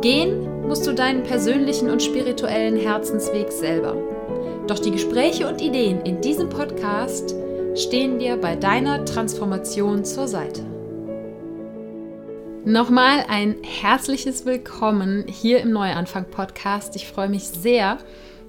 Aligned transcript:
Gehen 0.00 0.68
musst 0.68 0.86
du 0.86 0.94
deinen 0.94 1.24
persönlichen 1.24 1.90
und 1.90 2.00
spirituellen 2.02 2.76
Herzensweg 2.76 3.50
selber. 3.50 3.96
Doch 4.68 4.78
die 4.78 4.92
Gespräche 4.92 5.48
und 5.48 5.60
Ideen 5.60 6.02
in 6.02 6.20
diesem 6.20 6.48
Podcast 6.48 7.34
stehen 7.74 8.20
dir 8.20 8.36
bei 8.36 8.54
deiner 8.54 9.04
Transformation 9.04 10.04
zur 10.04 10.28
Seite. 10.28 10.62
Nochmal 12.64 13.24
ein 13.28 13.56
herzliches 13.62 14.46
Willkommen 14.46 15.24
hier 15.26 15.60
im 15.62 15.72
Neuanfang 15.72 16.26
Podcast. 16.26 16.94
Ich 16.94 17.08
freue 17.08 17.28
mich 17.28 17.48
sehr, 17.48 17.98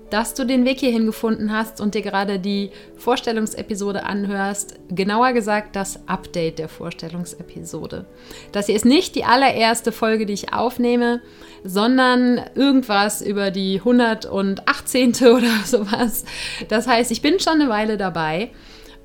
dass 0.09 0.33
du 0.33 0.45
den 0.45 0.65
Weg 0.65 0.79
hierhin 0.79 1.05
gefunden 1.05 1.51
hast 1.51 1.81
und 1.81 1.95
dir 1.95 2.01
gerade 2.01 2.39
die 2.39 2.71
Vorstellungsepisode 2.97 4.03
anhörst. 4.03 4.75
Genauer 4.89 5.33
gesagt, 5.33 5.75
das 5.75 6.07
Update 6.07 6.59
der 6.59 6.69
Vorstellungsepisode. 6.69 8.05
Das 8.51 8.67
hier 8.67 8.75
ist 8.75 8.85
nicht 8.85 9.15
die 9.15 9.25
allererste 9.25 9.91
Folge, 9.91 10.25
die 10.25 10.33
ich 10.33 10.53
aufnehme, 10.53 11.21
sondern 11.63 12.41
irgendwas 12.55 13.21
über 13.21 13.51
die 13.51 13.79
118. 13.79 15.15
oder 15.21 15.53
sowas. 15.65 16.25
Das 16.67 16.87
heißt, 16.87 17.11
ich 17.11 17.21
bin 17.21 17.39
schon 17.39 17.61
eine 17.61 17.69
Weile 17.69 17.97
dabei. 17.97 18.51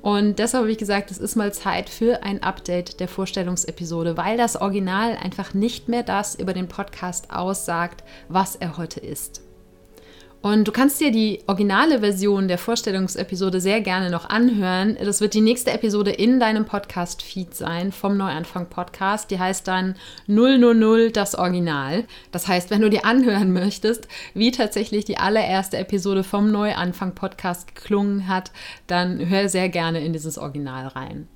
Und 0.04 0.38
deshalb 0.38 0.64
habe 0.64 0.70
ich 0.70 0.76
gesagt, 0.76 1.10
es 1.10 1.16
ist 1.16 1.34
mal 1.34 1.54
Zeit 1.54 1.88
für 1.88 2.22
ein 2.22 2.42
Update 2.42 3.00
der 3.00 3.08
Vorstellungsepisode, 3.08 4.18
weil 4.18 4.36
das 4.36 4.54
Original 4.54 5.16
einfach 5.16 5.54
nicht 5.54 5.88
mehr 5.88 6.02
das 6.02 6.34
über 6.34 6.52
den 6.52 6.68
Podcast 6.68 7.30
aussagt, 7.30 8.04
was 8.28 8.54
er 8.54 8.76
heute 8.76 9.00
ist. 9.00 9.40
Und 10.44 10.68
du 10.68 10.72
kannst 10.72 11.00
dir 11.00 11.10
die 11.10 11.40
originale 11.46 12.00
Version 12.00 12.48
der 12.48 12.58
Vorstellungsepisode 12.58 13.62
sehr 13.62 13.80
gerne 13.80 14.10
noch 14.10 14.28
anhören. 14.28 14.94
Das 15.02 15.22
wird 15.22 15.32
die 15.32 15.40
nächste 15.40 15.70
Episode 15.70 16.10
in 16.10 16.38
deinem 16.38 16.66
Podcast-Feed 16.66 17.54
sein 17.54 17.92
vom 17.92 18.18
Neuanfang 18.18 18.68
Podcast. 18.68 19.30
Die 19.30 19.38
heißt 19.38 19.66
dann 19.66 19.94
000 20.26 21.08
das 21.12 21.34
Original. 21.34 22.04
Das 22.30 22.46
heißt, 22.46 22.68
wenn 22.68 22.82
du 22.82 22.90
dir 22.90 23.06
anhören 23.06 23.54
möchtest, 23.54 24.06
wie 24.34 24.50
tatsächlich 24.50 25.06
die 25.06 25.16
allererste 25.16 25.78
Episode 25.78 26.22
vom 26.22 26.52
Neuanfang 26.52 27.14
Podcast 27.14 27.74
geklungen 27.74 28.28
hat, 28.28 28.52
dann 28.86 29.26
hör 29.26 29.48
sehr 29.48 29.70
gerne 29.70 30.04
in 30.04 30.12
dieses 30.12 30.36
Original 30.36 30.88
rein. 30.88 31.26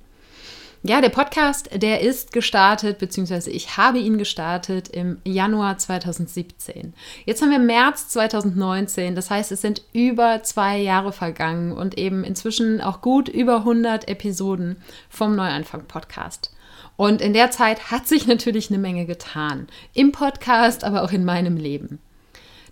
Ja, 0.81 1.01
der 1.01 1.09
Podcast, 1.09 1.69
der 1.73 1.99
ist 1.99 2.31
gestartet, 2.31 2.99
beziehungsweise 2.99 3.51
ich 3.51 3.75
habe 3.75 3.99
ihn 3.99 4.17
gestartet 4.17 4.87
im 4.87 5.17
Januar 5.25 5.77
2017. 5.77 6.93
Jetzt 7.25 7.41
haben 7.41 7.51
wir 7.51 7.59
März 7.59 8.07
2019, 8.07 9.13
das 9.13 9.29
heißt, 9.29 9.51
es 9.51 9.59
sind 9.59 9.81
über 9.91 10.41
zwei 10.43 10.77
Jahre 10.77 11.11
vergangen 11.11 11.73
und 11.73 11.97
eben 11.97 12.23
inzwischen 12.23 12.79
auch 12.79 13.01
gut 13.01 13.27
über 13.27 13.57
100 13.57 14.07
Episoden 14.07 14.77
vom 15.09 15.35
Neuanfang-Podcast. 15.35 16.55
Und 16.95 17.19
in 17.19 17.33
der 17.33 17.51
Zeit 17.51 17.91
hat 17.91 18.07
sich 18.07 18.25
natürlich 18.25 18.69
eine 18.69 18.79
Menge 18.79 19.05
getan. 19.05 19.67
Im 19.93 20.13
Podcast, 20.13 20.85
aber 20.85 21.03
auch 21.03 21.11
in 21.11 21.25
meinem 21.25 21.57
Leben. 21.57 21.99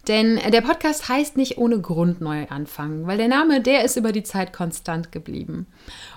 Denn 0.07 0.39
der 0.51 0.61
Podcast 0.61 1.09
heißt 1.09 1.35
nicht 1.35 1.57
ohne 1.57 1.81
Grund 1.81 2.21
neu 2.21 2.47
anfangen, 2.47 3.07
weil 3.07 3.17
der 3.17 3.27
Name, 3.27 3.59
der 3.59 3.83
ist 3.83 3.97
über 3.97 4.13
die 4.13 4.23
Zeit 4.23 4.53
konstant 4.53 5.11
geblieben. 5.11 5.67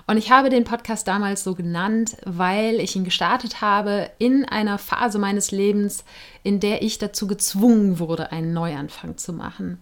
Und 0.07 0.17
ich 0.17 0.31
habe 0.31 0.49
den 0.49 0.63
Podcast 0.63 1.07
damals 1.07 1.43
so 1.43 1.55
genannt, 1.55 2.15
weil 2.25 2.79
ich 2.79 2.95
ihn 2.95 3.03
gestartet 3.03 3.59
habe 3.59 4.09
in 4.17 4.45
einer 4.45 4.77
Phase 4.77 5.19
meines 5.19 5.51
Lebens, 5.51 6.05
in 6.43 6.59
der 6.59 6.81
ich 6.81 6.97
dazu 6.97 7.27
gezwungen 7.27 7.99
wurde, 7.99 8.31
einen 8.31 8.53
Neuanfang 8.53 9.17
zu 9.17 9.33
machen. 9.33 9.79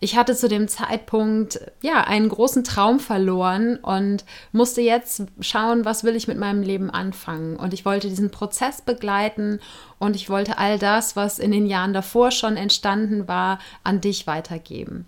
Ich 0.00 0.16
hatte 0.16 0.34
zu 0.36 0.48
dem 0.48 0.68
Zeitpunkt 0.68 1.60
ja 1.82 2.02
einen 2.02 2.28
großen 2.28 2.62
Traum 2.64 3.00
verloren 3.00 3.76
und 3.76 4.24
musste 4.52 4.82
jetzt 4.82 5.22
schauen, 5.40 5.84
was 5.84 6.04
will 6.04 6.14
ich 6.14 6.28
mit 6.28 6.38
meinem 6.38 6.62
Leben 6.62 6.90
anfangen. 6.90 7.56
Und 7.56 7.72
ich 7.72 7.84
wollte 7.84 8.08
diesen 8.08 8.30
Prozess 8.30 8.82
begleiten 8.82 9.60
und 9.98 10.14
ich 10.14 10.28
wollte 10.28 10.58
all 10.58 10.78
das, 10.78 11.16
was 11.16 11.38
in 11.38 11.52
den 11.52 11.66
Jahren 11.66 11.94
davor 11.94 12.32
schon 12.32 12.56
entstanden 12.56 13.28
war, 13.28 13.58
an 13.82 14.00
dich 14.00 14.26
weitergeben. 14.26 15.06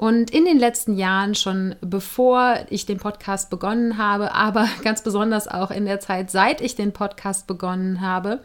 Und 0.00 0.30
in 0.30 0.46
den 0.46 0.58
letzten 0.58 0.96
Jahren, 0.96 1.34
schon 1.34 1.74
bevor 1.82 2.60
ich 2.70 2.86
den 2.86 2.96
Podcast 2.96 3.50
begonnen 3.50 3.98
habe, 3.98 4.32
aber 4.34 4.66
ganz 4.82 5.02
besonders 5.02 5.46
auch 5.46 5.70
in 5.70 5.84
der 5.84 6.00
Zeit, 6.00 6.30
seit 6.30 6.62
ich 6.62 6.74
den 6.74 6.92
Podcast 6.92 7.46
begonnen 7.46 8.00
habe, 8.00 8.40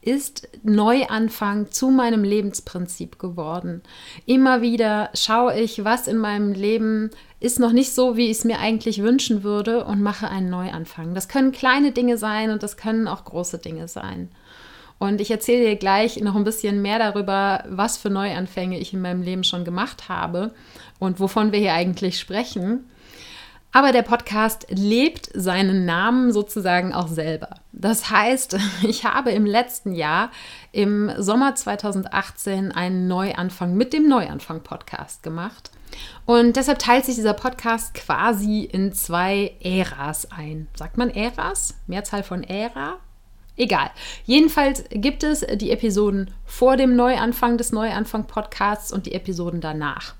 ist 0.00 0.48
Neuanfang 0.62 1.70
zu 1.70 1.90
meinem 1.90 2.24
Lebensprinzip 2.24 3.18
geworden. 3.18 3.82
Immer 4.26 4.62
wieder 4.62 5.10
schaue 5.14 5.58
ich, 5.58 5.84
was 5.84 6.06
in 6.06 6.18
meinem 6.18 6.52
Leben 6.52 7.10
ist 7.40 7.60
noch 7.60 7.72
nicht 7.72 7.92
so, 7.92 8.16
wie 8.16 8.26
ich 8.26 8.38
es 8.38 8.44
mir 8.44 8.58
eigentlich 8.58 9.02
wünschen 9.02 9.42
würde 9.42 9.84
und 9.84 10.02
mache 10.02 10.28
einen 10.28 10.50
Neuanfang. 10.50 11.14
Das 11.14 11.28
können 11.28 11.52
kleine 11.52 11.92
Dinge 11.92 12.16
sein 12.16 12.50
und 12.50 12.62
das 12.62 12.76
können 12.76 13.08
auch 13.08 13.24
große 13.24 13.58
Dinge 13.58 13.88
sein. 13.88 14.30
Und 14.98 15.20
ich 15.20 15.30
erzähle 15.30 15.64
dir 15.64 15.76
gleich 15.76 16.20
noch 16.20 16.34
ein 16.34 16.44
bisschen 16.44 16.82
mehr 16.82 16.98
darüber, 16.98 17.64
was 17.68 17.96
für 17.96 18.10
Neuanfänge 18.10 18.78
ich 18.78 18.92
in 18.92 19.00
meinem 19.00 19.22
Leben 19.22 19.44
schon 19.44 19.64
gemacht 19.64 20.08
habe 20.08 20.52
und 20.98 21.20
wovon 21.20 21.52
wir 21.52 21.60
hier 21.60 21.74
eigentlich 21.74 22.18
sprechen. 22.18 22.88
Aber 23.70 23.92
der 23.92 24.02
Podcast 24.02 24.66
lebt 24.70 25.30
seinen 25.34 25.84
Namen 25.84 26.32
sozusagen 26.32 26.92
auch 26.92 27.06
selber. 27.06 27.50
Das 27.78 28.10
heißt, 28.10 28.56
ich 28.82 29.04
habe 29.04 29.30
im 29.30 29.46
letzten 29.46 29.94
Jahr, 29.94 30.30
im 30.72 31.10
Sommer 31.16 31.54
2018, 31.54 32.72
einen 32.72 33.08
Neuanfang 33.08 33.74
mit 33.74 33.92
dem 33.92 34.08
Neuanfang-Podcast 34.08 35.22
gemacht. 35.22 35.70
Und 36.26 36.56
deshalb 36.56 36.80
teilt 36.80 37.06
sich 37.06 37.14
dieser 37.14 37.32
Podcast 37.32 37.94
quasi 37.94 38.64
in 38.64 38.92
zwei 38.92 39.54
Äras 39.60 40.30
ein. 40.30 40.68
Sagt 40.74 40.98
man 40.98 41.08
Äras? 41.08 41.74
Mehrzahl 41.86 42.22
von 42.22 42.44
Ära? 42.44 42.98
Egal. 43.56 43.90
Jedenfalls 44.24 44.84
gibt 44.90 45.24
es 45.24 45.40
die 45.40 45.70
Episoden 45.70 46.30
vor 46.44 46.76
dem 46.76 46.94
Neuanfang 46.94 47.56
des 47.58 47.72
Neuanfang-Podcasts 47.72 48.92
und 48.92 49.06
die 49.06 49.14
Episoden 49.14 49.60
danach. 49.60 50.14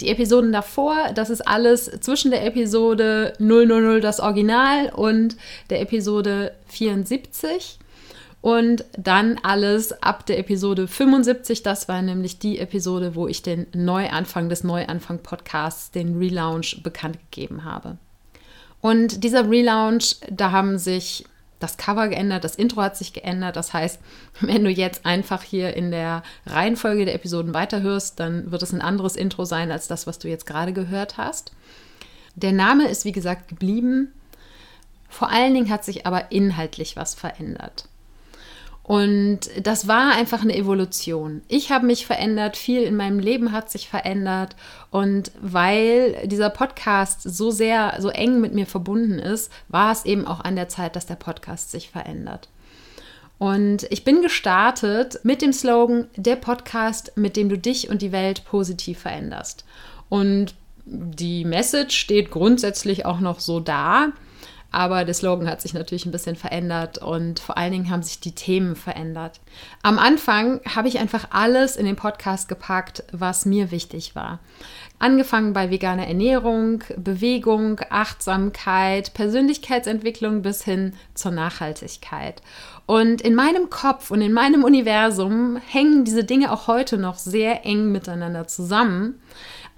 Die 0.00 0.08
Episoden 0.08 0.52
davor, 0.52 1.12
das 1.14 1.28
ist 1.28 1.40
alles 1.46 1.90
zwischen 2.00 2.30
der 2.30 2.46
Episode 2.46 3.32
000 3.38 4.00
das 4.00 4.20
Original 4.20 4.90
und 4.90 5.36
der 5.70 5.80
Episode 5.80 6.52
74. 6.68 7.78
Und 8.40 8.84
dann 8.96 9.38
alles 9.42 10.00
ab 10.02 10.24
der 10.26 10.38
Episode 10.38 10.86
75, 10.86 11.64
das 11.64 11.88
war 11.88 12.00
nämlich 12.02 12.38
die 12.38 12.60
Episode, 12.60 13.16
wo 13.16 13.26
ich 13.26 13.42
den 13.42 13.66
Neuanfang 13.74 14.48
des 14.48 14.62
Neuanfang-Podcasts, 14.62 15.90
den 15.90 16.16
Relaunch, 16.18 16.82
bekannt 16.84 17.18
gegeben 17.30 17.64
habe. 17.64 17.98
Und 18.80 19.24
dieser 19.24 19.50
Relaunch, 19.50 20.16
da 20.30 20.52
haben 20.52 20.78
sich 20.78 21.24
das 21.58 21.76
Cover 21.76 22.08
geändert, 22.08 22.44
das 22.44 22.54
Intro 22.54 22.82
hat 22.82 22.96
sich 22.96 23.12
geändert. 23.12 23.56
Das 23.56 23.72
heißt, 23.72 24.00
wenn 24.40 24.64
du 24.64 24.70
jetzt 24.70 25.04
einfach 25.06 25.42
hier 25.42 25.74
in 25.74 25.90
der 25.90 26.22
Reihenfolge 26.46 27.04
der 27.04 27.14
Episoden 27.14 27.54
weiterhörst, 27.54 28.20
dann 28.20 28.50
wird 28.50 28.62
es 28.62 28.72
ein 28.72 28.82
anderes 28.82 29.16
Intro 29.16 29.44
sein 29.44 29.70
als 29.70 29.88
das, 29.88 30.06
was 30.06 30.18
du 30.18 30.28
jetzt 30.28 30.46
gerade 30.46 30.72
gehört 30.72 31.16
hast. 31.16 31.52
Der 32.34 32.52
Name 32.52 32.86
ist 32.88 33.04
wie 33.04 33.12
gesagt 33.12 33.48
geblieben. 33.48 34.12
Vor 35.08 35.30
allen 35.30 35.54
Dingen 35.54 35.70
hat 35.70 35.84
sich 35.84 36.06
aber 36.06 36.30
inhaltlich 36.30 36.96
was 36.96 37.14
verändert. 37.14 37.88
Und 38.88 39.40
das 39.62 39.86
war 39.86 40.14
einfach 40.14 40.40
eine 40.40 40.56
Evolution. 40.56 41.42
Ich 41.46 41.70
habe 41.70 41.84
mich 41.84 42.06
verändert, 42.06 42.56
viel 42.56 42.84
in 42.84 42.96
meinem 42.96 43.18
Leben 43.18 43.52
hat 43.52 43.70
sich 43.70 43.86
verändert. 43.86 44.56
Und 44.90 45.30
weil 45.42 46.26
dieser 46.26 46.48
Podcast 46.48 47.20
so 47.22 47.50
sehr, 47.50 47.96
so 47.98 48.08
eng 48.08 48.40
mit 48.40 48.54
mir 48.54 48.64
verbunden 48.64 49.18
ist, 49.18 49.52
war 49.68 49.92
es 49.92 50.06
eben 50.06 50.26
auch 50.26 50.40
an 50.40 50.56
der 50.56 50.70
Zeit, 50.70 50.96
dass 50.96 51.04
der 51.04 51.16
Podcast 51.16 51.70
sich 51.70 51.90
verändert. 51.90 52.48
Und 53.36 53.86
ich 53.90 54.04
bin 54.04 54.22
gestartet 54.22 55.20
mit 55.22 55.42
dem 55.42 55.52
Slogan, 55.52 56.06
der 56.16 56.36
Podcast, 56.36 57.12
mit 57.14 57.36
dem 57.36 57.50
du 57.50 57.58
dich 57.58 57.90
und 57.90 58.00
die 58.00 58.10
Welt 58.10 58.46
positiv 58.46 59.00
veränderst. 59.00 59.66
Und 60.08 60.54
die 60.86 61.44
Message 61.44 61.94
steht 61.94 62.30
grundsätzlich 62.30 63.04
auch 63.04 63.20
noch 63.20 63.40
so 63.40 63.60
da. 63.60 64.12
Aber 64.70 65.04
der 65.06 65.14
Slogan 65.14 65.48
hat 65.48 65.62
sich 65.62 65.72
natürlich 65.72 66.04
ein 66.04 66.12
bisschen 66.12 66.36
verändert 66.36 66.98
und 66.98 67.40
vor 67.40 67.56
allen 67.56 67.72
Dingen 67.72 67.90
haben 67.90 68.02
sich 68.02 68.20
die 68.20 68.34
Themen 68.34 68.76
verändert. 68.76 69.40
Am 69.82 69.98
Anfang 69.98 70.60
habe 70.74 70.88
ich 70.88 70.98
einfach 70.98 71.28
alles 71.30 71.76
in 71.76 71.86
den 71.86 71.96
Podcast 71.96 72.48
gepackt, 72.48 73.02
was 73.10 73.46
mir 73.46 73.70
wichtig 73.70 74.14
war. 74.14 74.40
Angefangen 74.98 75.54
bei 75.54 75.70
veganer 75.70 76.06
Ernährung, 76.06 76.84
Bewegung, 76.96 77.80
Achtsamkeit, 77.88 79.14
Persönlichkeitsentwicklung 79.14 80.42
bis 80.42 80.64
hin 80.64 80.92
zur 81.14 81.30
Nachhaltigkeit. 81.30 82.42
Und 82.84 83.22
in 83.22 83.34
meinem 83.34 83.70
Kopf 83.70 84.10
und 84.10 84.20
in 84.20 84.32
meinem 84.32 84.64
Universum 84.64 85.56
hängen 85.66 86.04
diese 86.04 86.24
Dinge 86.24 86.52
auch 86.52 86.66
heute 86.66 86.98
noch 86.98 87.16
sehr 87.16 87.64
eng 87.64 87.92
miteinander 87.92 88.48
zusammen. 88.48 89.20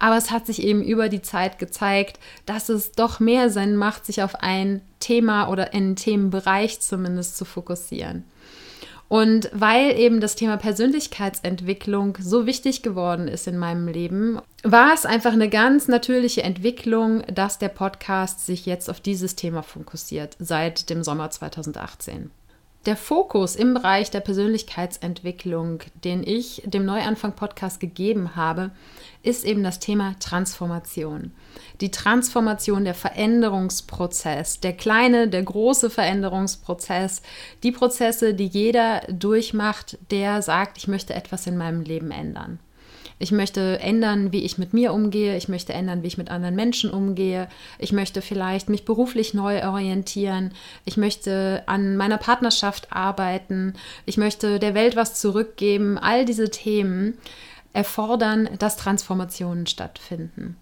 Aber 0.01 0.17
es 0.17 0.31
hat 0.31 0.47
sich 0.47 0.63
eben 0.63 0.81
über 0.81 1.09
die 1.09 1.21
Zeit 1.21 1.59
gezeigt, 1.59 2.19
dass 2.47 2.69
es 2.69 2.91
doch 2.91 3.19
mehr 3.19 3.51
Sinn 3.51 3.75
macht, 3.75 4.07
sich 4.07 4.23
auf 4.23 4.33
ein 4.33 4.81
Thema 4.99 5.47
oder 5.47 5.75
einen 5.75 5.95
Themenbereich 5.95 6.79
zumindest 6.81 7.37
zu 7.37 7.45
fokussieren. 7.45 8.23
Und 9.09 9.51
weil 9.53 9.99
eben 9.99 10.19
das 10.19 10.33
Thema 10.35 10.57
Persönlichkeitsentwicklung 10.57 12.17
so 12.19 12.47
wichtig 12.47 12.81
geworden 12.81 13.27
ist 13.27 13.45
in 13.45 13.59
meinem 13.59 13.87
Leben, 13.87 14.39
war 14.63 14.91
es 14.91 15.05
einfach 15.05 15.33
eine 15.33 15.49
ganz 15.49 15.87
natürliche 15.87 16.41
Entwicklung, 16.41 17.21
dass 17.31 17.59
der 17.59 17.69
Podcast 17.69 18.43
sich 18.43 18.65
jetzt 18.65 18.89
auf 18.89 19.01
dieses 19.01 19.35
Thema 19.35 19.61
fokussiert 19.61 20.35
seit 20.39 20.89
dem 20.89 21.03
Sommer 21.03 21.29
2018. 21.29 22.31
Der 22.87 22.97
Fokus 22.97 23.55
im 23.55 23.75
Bereich 23.75 24.09
der 24.09 24.21
Persönlichkeitsentwicklung, 24.21 25.81
den 26.03 26.23
ich 26.23 26.63
dem 26.65 26.83
Neuanfang-Podcast 26.83 27.79
gegeben 27.79 28.35
habe, 28.35 28.71
ist 29.21 29.45
eben 29.45 29.63
das 29.63 29.77
Thema 29.77 30.15
Transformation. 30.19 31.31
Die 31.79 31.91
Transformation, 31.91 32.83
der 32.83 32.95
Veränderungsprozess, 32.95 34.61
der 34.61 34.73
kleine, 34.73 35.27
der 35.27 35.43
große 35.43 35.91
Veränderungsprozess, 35.91 37.21
die 37.61 37.71
Prozesse, 37.71 38.33
die 38.33 38.47
jeder 38.47 39.01
durchmacht, 39.09 39.99
der 40.09 40.41
sagt, 40.41 40.79
ich 40.79 40.87
möchte 40.87 41.13
etwas 41.13 41.45
in 41.45 41.57
meinem 41.57 41.83
Leben 41.83 42.09
ändern. 42.09 42.57
Ich 43.21 43.31
möchte 43.31 43.79
ändern, 43.79 44.31
wie 44.31 44.43
ich 44.43 44.57
mit 44.57 44.73
mir 44.73 44.93
umgehe. 44.93 45.37
Ich 45.37 45.47
möchte 45.47 45.73
ändern, 45.73 46.01
wie 46.01 46.07
ich 46.07 46.17
mit 46.17 46.31
anderen 46.31 46.55
Menschen 46.55 46.89
umgehe. 46.89 47.47
Ich 47.77 47.91
möchte 47.91 48.23
vielleicht 48.23 48.67
mich 48.67 48.83
beruflich 48.83 49.35
neu 49.35 49.63
orientieren. 49.63 50.53
Ich 50.85 50.97
möchte 50.97 51.61
an 51.67 51.97
meiner 51.97 52.17
Partnerschaft 52.17 52.91
arbeiten. 52.91 53.75
Ich 54.07 54.17
möchte 54.17 54.57
der 54.57 54.73
Welt 54.73 54.95
was 54.95 55.19
zurückgeben. 55.19 55.99
All 55.99 56.25
diese 56.25 56.49
Themen 56.49 57.17
erfordern, 57.73 58.49
dass 58.57 58.75
Transformationen 58.75 59.67
stattfinden. 59.67 60.57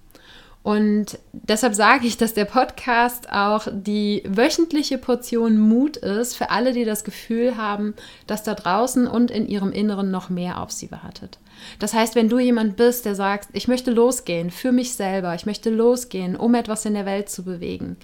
Und 0.62 1.18
deshalb 1.32 1.74
sage 1.74 2.06
ich, 2.06 2.18
dass 2.18 2.34
der 2.34 2.44
Podcast 2.44 3.32
auch 3.32 3.68
die 3.72 4.24
wöchentliche 4.28 4.98
Portion 4.98 5.58
Mut 5.58 5.96
ist 5.96 6.36
für 6.36 6.50
alle, 6.50 6.74
die 6.74 6.84
das 6.84 7.06
Gefühl 7.06 7.56
haben, 7.56 7.94
dass 8.28 8.44
da 8.44 8.54
draußen 8.54 9.08
und 9.08 9.32
in 9.32 9.48
ihrem 9.48 9.72
Inneren 9.72 10.12
noch 10.12 10.30
mehr 10.30 10.62
auf 10.62 10.72
sie 10.72 10.92
wartet. 10.92 11.40
Das 11.80 11.94
heißt, 11.94 12.16
wenn 12.16 12.30
du 12.30 12.40
jemand 12.40 12.76
bist, 12.76 13.06
der 13.06 13.16
sagt, 13.16 13.50
ich 13.54 13.68
möchte 13.68 13.92
losgehen 13.92 14.52
für 14.52 14.72
mich 14.72 14.94
selber, 14.94 15.36
ich 15.36 15.46
möchte 15.46 15.70
losgehen, 15.70 16.36
um 16.36 16.56
etwas 16.56 16.86
in 16.86 16.94
der 16.94 17.06
Welt 17.06 17.30
zu 17.30 17.44
bewegen, 17.44 17.98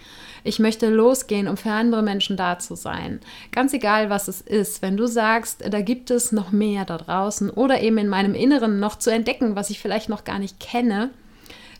ich 0.44 0.60
möchte 0.60 0.90
losgehen, 0.90 1.48
um 1.48 1.57
für 1.57 1.72
andere 1.72 2.04
Menschen 2.04 2.38
da 2.38 2.60
zu 2.60 2.75
sein, 2.75 3.19
ganz 3.52 3.74
egal, 3.74 4.10
was 4.10 4.28
es 4.28 4.42
ist, 4.42 4.81
wenn 4.81 4.98
du 4.98 5.07
sagst, 5.07 5.63
da 5.69 5.81
gibt 5.81 6.12
es 6.12 6.31
noch 6.31 6.52
mehr 6.52 6.86
da 6.86 6.98
draußen 6.98 7.50
oder 7.50 7.81
eben 7.81 7.98
in 7.98 8.07
meinem 8.07 8.36
Inneren 8.36 8.80
noch 8.80 8.98
zu 8.98 9.10
entdecken, 9.10 9.56
was 9.56 9.69
ich 9.69 9.80
vielleicht 9.80 10.10
noch 10.10 10.24
gar 10.24 10.40
nicht 10.40 10.60
kenne, 10.60 11.10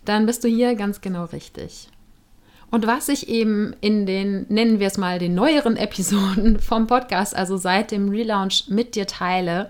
dann 0.06 0.26
bist 0.26 0.44
du 0.44 0.48
hier 0.48 0.76
ganz 0.76 1.02
genau 1.02 1.26
richtig. 1.26 1.90
Und 2.72 2.88
was 2.88 3.10
ich 3.10 3.30
eben 3.30 3.74
in 3.82 4.06
den, 4.06 4.46
nennen 4.50 4.80
wir 4.80 4.88
es 4.88 4.98
mal, 4.98 5.20
den 5.20 5.36
neueren 5.36 5.78
Episoden 5.78 6.60
vom 6.60 6.88
Podcast, 6.88 7.36
also 7.36 7.58
seit 7.58 7.92
dem 7.92 8.10
Relaunch 8.10 8.66
mit 8.68 8.96
dir 8.96 9.08
teile, 9.08 9.70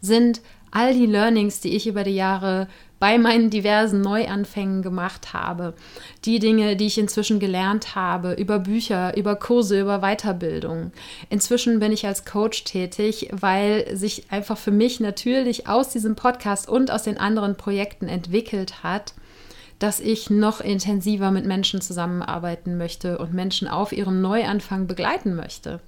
sind 0.00 0.42
all 0.74 0.92
die 0.92 1.06
Learnings, 1.06 1.60
die 1.60 1.74
ich 1.74 1.86
über 1.86 2.04
die 2.04 2.14
Jahre 2.14 2.68
bei 2.98 3.16
meinen 3.18 3.50
diversen 3.50 4.00
Neuanfängen 4.00 4.82
gemacht 4.82 5.32
habe, 5.32 5.74
die 6.24 6.38
Dinge, 6.38 6.74
die 6.74 6.86
ich 6.86 6.98
inzwischen 6.98 7.38
gelernt 7.38 7.94
habe, 7.94 8.32
über 8.32 8.58
Bücher, 8.58 9.16
über 9.16 9.36
Kurse, 9.36 9.80
über 9.80 10.00
Weiterbildung. 10.00 10.90
Inzwischen 11.30 11.80
bin 11.80 11.92
ich 11.92 12.06
als 12.06 12.24
Coach 12.24 12.64
tätig, 12.64 13.28
weil 13.32 13.96
sich 13.96 14.30
einfach 14.30 14.58
für 14.58 14.70
mich 14.70 15.00
natürlich 15.00 15.68
aus 15.68 15.90
diesem 15.90 16.16
Podcast 16.16 16.68
und 16.68 16.90
aus 16.90 17.02
den 17.04 17.18
anderen 17.18 17.56
Projekten 17.56 18.08
entwickelt 18.08 18.82
hat, 18.82 19.14
dass 19.78 20.00
ich 20.00 20.30
noch 20.30 20.60
intensiver 20.60 21.30
mit 21.30 21.44
Menschen 21.44 21.80
zusammenarbeiten 21.80 22.78
möchte 22.78 23.18
und 23.18 23.34
Menschen 23.34 23.68
auf 23.68 23.92
ihrem 23.92 24.22
Neuanfang 24.22 24.86
begleiten 24.86 25.34
möchte. 25.34 25.80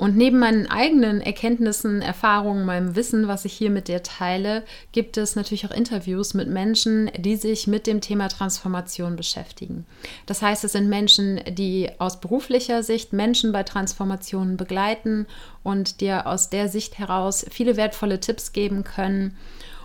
Und 0.00 0.16
neben 0.16 0.38
meinen 0.38 0.66
eigenen 0.66 1.20
Erkenntnissen, 1.20 2.00
Erfahrungen, 2.00 2.64
meinem 2.64 2.96
Wissen, 2.96 3.28
was 3.28 3.44
ich 3.44 3.52
hier 3.52 3.68
mit 3.68 3.86
dir 3.86 4.02
teile, 4.02 4.62
gibt 4.92 5.18
es 5.18 5.36
natürlich 5.36 5.66
auch 5.66 5.76
Interviews 5.76 6.32
mit 6.32 6.48
Menschen, 6.48 7.10
die 7.18 7.36
sich 7.36 7.66
mit 7.66 7.86
dem 7.86 8.00
Thema 8.00 8.28
Transformation 8.28 9.14
beschäftigen. 9.14 9.84
Das 10.24 10.40
heißt, 10.40 10.64
es 10.64 10.72
sind 10.72 10.88
Menschen, 10.88 11.42
die 11.50 11.90
aus 11.98 12.18
beruflicher 12.18 12.82
Sicht 12.82 13.12
Menschen 13.12 13.52
bei 13.52 13.62
Transformationen 13.62 14.56
begleiten 14.56 15.26
und 15.62 16.00
dir 16.00 16.26
aus 16.26 16.48
der 16.48 16.70
Sicht 16.70 16.98
heraus 16.98 17.44
viele 17.50 17.76
wertvolle 17.76 18.20
Tipps 18.20 18.54
geben 18.54 18.84
können 18.84 19.36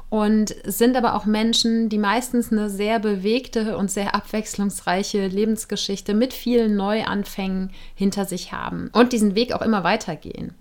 und 0.10 0.56
sind 0.66 0.96
aber 0.96 1.16
auch 1.16 1.26
Menschen, 1.26 1.90
die 1.90 1.98
meistens 1.98 2.52
eine 2.52 2.70
sehr 2.70 3.00
bewegte 3.00 3.78
und 3.78 3.92
sehr 3.92 4.16
abwechslungsreiche 4.16 5.28
Lebensgeschichte 5.28 6.14
mit 6.14 6.34
vielen 6.34 6.76
Neuanfängen 6.76 7.72
hinter 7.96 8.26
sich 8.26 8.52
haben 8.52 8.90
und 8.94 9.14
diesen 9.14 9.36
Weg 9.36 9.54
auch 9.54 9.62
immer 9.62 9.84
weitergehen. 9.84 10.54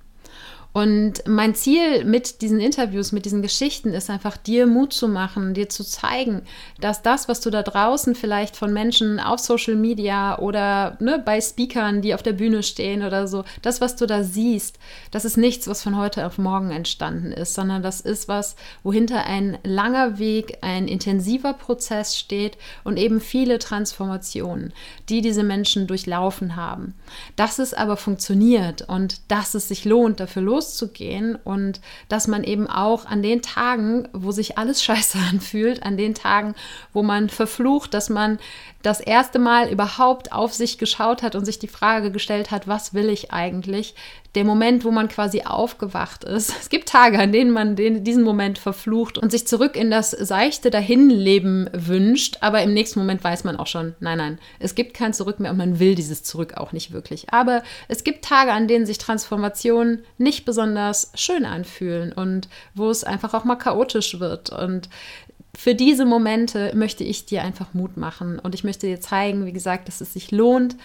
Und 0.74 1.22
mein 1.28 1.54
Ziel 1.54 2.04
mit 2.04 2.42
diesen 2.42 2.58
Interviews, 2.58 3.12
mit 3.12 3.26
diesen 3.26 3.42
Geschichten 3.42 3.90
ist 3.90 4.10
einfach, 4.10 4.36
dir 4.36 4.66
Mut 4.66 4.92
zu 4.92 5.06
machen, 5.06 5.54
dir 5.54 5.68
zu 5.68 5.84
zeigen, 5.84 6.42
dass 6.80 7.00
das, 7.00 7.28
was 7.28 7.40
du 7.40 7.50
da 7.50 7.62
draußen 7.62 8.16
vielleicht 8.16 8.56
von 8.56 8.72
Menschen 8.72 9.20
auf 9.20 9.38
Social 9.38 9.76
Media 9.76 10.36
oder 10.40 10.96
ne, 10.98 11.22
bei 11.24 11.40
Speakern, 11.40 12.02
die 12.02 12.12
auf 12.12 12.24
der 12.24 12.32
Bühne 12.32 12.64
stehen 12.64 13.04
oder 13.04 13.28
so, 13.28 13.44
das, 13.62 13.80
was 13.80 13.94
du 13.94 14.06
da 14.06 14.24
siehst, 14.24 14.80
das 15.12 15.24
ist 15.24 15.36
nichts, 15.36 15.68
was 15.68 15.80
von 15.80 15.96
heute 15.96 16.26
auf 16.26 16.38
morgen 16.38 16.72
entstanden 16.72 17.30
ist, 17.30 17.54
sondern 17.54 17.84
das 17.84 18.00
ist 18.00 18.26
was, 18.26 18.56
wohinter 18.82 19.26
ein 19.26 19.58
langer 19.62 20.18
Weg, 20.18 20.58
ein 20.62 20.88
intensiver 20.88 21.52
Prozess 21.52 22.18
steht 22.18 22.58
und 22.82 22.96
eben 22.96 23.20
viele 23.20 23.60
Transformationen, 23.60 24.72
die 25.08 25.20
diese 25.20 25.44
Menschen 25.44 25.86
durchlaufen 25.86 26.56
haben. 26.56 26.94
Dass 27.36 27.60
es 27.60 27.74
aber 27.74 27.96
funktioniert 27.96 28.82
und 28.82 29.20
dass 29.30 29.54
es 29.54 29.68
sich 29.68 29.84
lohnt, 29.84 30.18
dafür 30.18 30.42
loszugehen, 30.42 30.63
loszugehen 30.64 31.36
und 31.36 31.80
dass 32.08 32.26
man 32.26 32.44
eben 32.44 32.66
auch 32.66 33.06
an 33.06 33.22
den 33.22 33.42
Tagen, 33.42 34.08
wo 34.12 34.32
sich 34.32 34.58
alles 34.58 34.82
scheiße 34.84 35.18
anfühlt, 35.30 35.82
an 35.82 35.96
den 35.96 36.14
Tagen, 36.14 36.54
wo 36.92 37.02
man 37.02 37.28
verflucht, 37.28 37.94
dass 37.94 38.08
man 38.08 38.38
das 38.84 39.00
erste 39.00 39.38
Mal 39.38 39.70
überhaupt 39.70 40.32
auf 40.32 40.52
sich 40.52 40.76
geschaut 40.76 41.22
hat 41.22 41.34
und 41.34 41.46
sich 41.46 41.58
die 41.58 41.68
Frage 41.68 42.10
gestellt 42.10 42.50
hat, 42.50 42.68
was 42.68 42.92
will 42.92 43.08
ich 43.08 43.32
eigentlich? 43.32 43.94
Der 44.34 44.44
Moment, 44.44 44.84
wo 44.84 44.90
man 44.90 45.08
quasi 45.08 45.42
aufgewacht 45.42 46.24
ist. 46.24 46.50
Es 46.60 46.68
gibt 46.68 46.88
Tage, 46.88 47.18
an 47.18 47.32
denen 47.32 47.50
man 47.50 47.76
den, 47.76 48.04
diesen 48.04 48.24
Moment 48.24 48.58
verflucht 48.58 49.16
und 49.16 49.30
sich 49.30 49.46
zurück 49.46 49.74
in 49.76 49.90
das 49.90 50.10
seichte 50.10 50.70
Dahinleben 50.70 51.70
wünscht, 51.72 52.38
aber 52.40 52.62
im 52.62 52.74
nächsten 52.74 52.98
Moment 52.98 53.24
weiß 53.24 53.44
man 53.44 53.56
auch 53.56 53.68
schon, 53.68 53.94
nein, 54.00 54.18
nein, 54.18 54.38
es 54.58 54.74
gibt 54.74 54.92
kein 54.92 55.14
Zurück 55.14 55.40
mehr 55.40 55.52
und 55.52 55.56
man 55.56 55.78
will 55.78 55.94
dieses 55.94 56.22
Zurück 56.22 56.54
auch 56.56 56.72
nicht 56.72 56.92
wirklich. 56.92 57.32
Aber 57.32 57.62
es 57.88 58.04
gibt 58.04 58.24
Tage, 58.24 58.52
an 58.52 58.68
denen 58.68 58.86
sich 58.86 58.98
Transformationen 58.98 60.04
nicht 60.18 60.44
besonders 60.44 61.10
schön 61.14 61.46
anfühlen 61.46 62.12
und 62.12 62.48
wo 62.74 62.90
es 62.90 63.04
einfach 63.04 63.32
auch 63.32 63.44
mal 63.44 63.56
chaotisch 63.56 64.20
wird 64.20 64.50
und 64.50 64.90
für 65.56 65.74
diese 65.74 66.04
Momente 66.04 66.72
möchte 66.74 67.04
ich 67.04 67.26
dir 67.26 67.42
einfach 67.42 67.74
Mut 67.74 67.96
machen. 67.96 68.38
Und 68.38 68.54
ich 68.54 68.64
möchte 68.64 68.86
dir 68.86 69.00
zeigen, 69.00 69.46
wie 69.46 69.52
gesagt, 69.52 69.88
dass 69.88 70.00
es 70.00 70.12
sich 70.12 70.30
lohnt, 70.30 70.76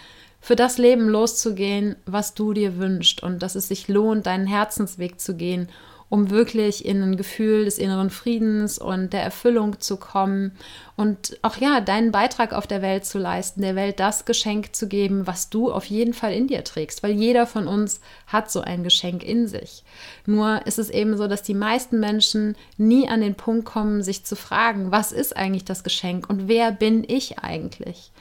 für 0.42 0.56
das 0.56 0.78
Leben 0.78 1.10
loszugehen, 1.10 1.96
was 2.06 2.34
du 2.34 2.54
dir 2.54 2.78
wünschst. 2.78 3.24
Und 3.24 3.44
dass 3.44 3.56
es 3.56 3.68
sich 3.68 3.88
lohnt, 3.88 4.26
deinen 4.26 4.48
Herzensweg 4.48 5.20
zu 5.20 5.36
gehen 5.36 5.70
um 6.10 6.32
wirklich 6.32 6.86
in 6.86 7.04
ein 7.04 7.18
Gefühl 7.18 7.66
des 7.66 7.78
inneren 7.78 8.10
Friedens 8.10 8.80
und 8.80 9.14
der 9.14 9.22
Erfüllung 9.22 9.80
zu 9.80 9.98
kommen 9.98 10.52
und 10.96 11.38
auch 11.44 11.58
ja, 11.58 11.82
deinen 11.82 12.12
Beitrag 12.12 12.52
auf 12.52 12.66
der 12.66 12.82
Welt 12.82 13.06
zu 13.06 13.20
leisten, 13.20 13.62
der 13.62 13.76
Welt 13.76 14.00
das 14.00 14.26
Geschenk 14.26 14.76
zu 14.76 14.88
geben, 14.88 15.28
was 15.28 15.50
du 15.50 15.72
auf 15.72 15.86
jeden 15.86 16.14
Fall 16.14 16.34
in 16.34 16.48
dir 16.48 16.64
trägst, 16.64 17.04
weil 17.04 17.12
jeder 17.12 17.46
von 17.46 17.68
uns 17.68 18.02
hat 18.26 18.50
so 18.50 18.62
ein 18.62 18.84
Geschenk 18.84 19.24
in 19.24 19.48
sich. 19.48 19.84
Nur 20.26 20.66
ist 20.66 20.80
es 20.80 20.90
eben 20.90 21.16
so, 21.16 21.28
dass 21.28 21.44
die 21.44 21.54
meisten 21.54 22.00
Menschen 22.00 22.56
nie 22.78 23.08
an 23.08 23.22
den 23.22 23.36
Punkt 23.36 23.66
kommen, 23.66 24.02
sich 24.02 24.26
zu 24.26 24.36
fragen, 24.36 24.92
was 24.92 25.12
ist 25.12 25.38
eigentlich 25.38 25.66
das 25.66 25.84
Geschenk 25.84 26.28
und 26.28 26.48
wer 26.48 26.72
bin 26.72 27.04
ich 27.08 27.40
eigentlich? 27.40 28.12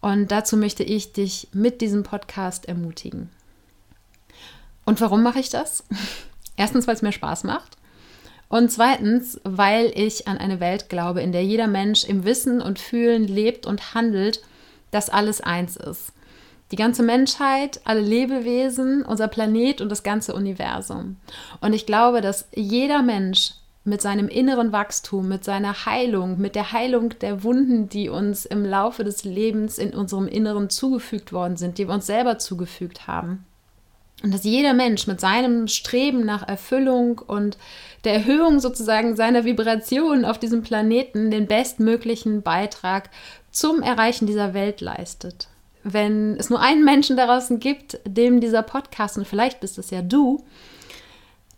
Und 0.00 0.30
dazu 0.30 0.56
möchte 0.56 0.84
ich 0.84 1.12
dich 1.14 1.48
mit 1.52 1.80
diesem 1.80 2.04
Podcast 2.04 2.68
ermutigen. 2.68 3.30
Und 4.84 5.00
warum 5.00 5.22
mache 5.22 5.40
ich 5.40 5.48
das? 5.48 5.84
Erstens, 6.56 6.86
weil 6.86 6.94
es 6.94 7.02
mir 7.02 7.12
Spaß 7.12 7.44
macht. 7.44 7.76
Und 8.48 8.70
zweitens, 8.70 9.40
weil 9.44 9.90
ich 9.94 10.28
an 10.28 10.38
eine 10.38 10.60
Welt 10.60 10.88
glaube, 10.88 11.22
in 11.22 11.32
der 11.32 11.44
jeder 11.44 11.66
Mensch 11.66 12.04
im 12.04 12.24
Wissen 12.24 12.60
und 12.60 12.78
Fühlen 12.78 13.26
lebt 13.26 13.66
und 13.66 13.94
handelt, 13.94 14.42
dass 14.90 15.10
alles 15.10 15.40
eins 15.40 15.76
ist. 15.76 16.12
Die 16.70 16.76
ganze 16.76 17.02
Menschheit, 17.02 17.80
alle 17.84 18.00
Lebewesen, 18.00 19.02
unser 19.04 19.28
Planet 19.28 19.80
und 19.80 19.88
das 19.90 20.02
ganze 20.02 20.34
Universum. 20.34 21.16
Und 21.60 21.72
ich 21.72 21.86
glaube, 21.86 22.20
dass 22.20 22.48
jeder 22.54 23.02
Mensch 23.02 23.52
mit 23.84 24.00
seinem 24.00 24.28
inneren 24.28 24.72
Wachstum, 24.72 25.28
mit 25.28 25.44
seiner 25.44 25.84
Heilung, 25.84 26.40
mit 26.40 26.54
der 26.54 26.72
Heilung 26.72 27.10
der 27.20 27.44
Wunden, 27.44 27.88
die 27.88 28.08
uns 28.08 28.46
im 28.46 28.64
Laufe 28.64 29.04
des 29.04 29.24
Lebens 29.24 29.78
in 29.78 29.92
unserem 29.92 30.26
Inneren 30.26 30.70
zugefügt 30.70 31.32
worden 31.32 31.56
sind, 31.56 31.76
die 31.76 31.86
wir 31.86 31.94
uns 31.94 32.06
selber 32.06 32.38
zugefügt 32.38 33.06
haben, 33.06 33.44
Und 34.24 34.32
dass 34.32 34.44
jeder 34.44 34.72
Mensch 34.72 35.06
mit 35.06 35.20
seinem 35.20 35.68
Streben 35.68 36.24
nach 36.24 36.48
Erfüllung 36.48 37.18
und 37.18 37.58
der 38.04 38.14
Erhöhung 38.14 38.58
sozusagen 38.58 39.16
seiner 39.16 39.44
Vibration 39.44 40.24
auf 40.24 40.38
diesem 40.38 40.62
Planeten 40.62 41.30
den 41.30 41.46
bestmöglichen 41.46 42.40
Beitrag 42.40 43.10
zum 43.50 43.82
Erreichen 43.82 44.26
dieser 44.26 44.54
Welt 44.54 44.80
leistet. 44.80 45.48
Wenn 45.82 46.38
es 46.38 46.48
nur 46.48 46.60
einen 46.62 46.86
Menschen 46.86 47.18
daraus 47.18 47.48
gibt, 47.50 47.98
dem 48.06 48.40
dieser 48.40 48.62
Podcast, 48.62 49.18
und 49.18 49.28
vielleicht 49.28 49.60
bist 49.60 49.76
es 49.76 49.90
ja 49.90 50.00
du, 50.00 50.42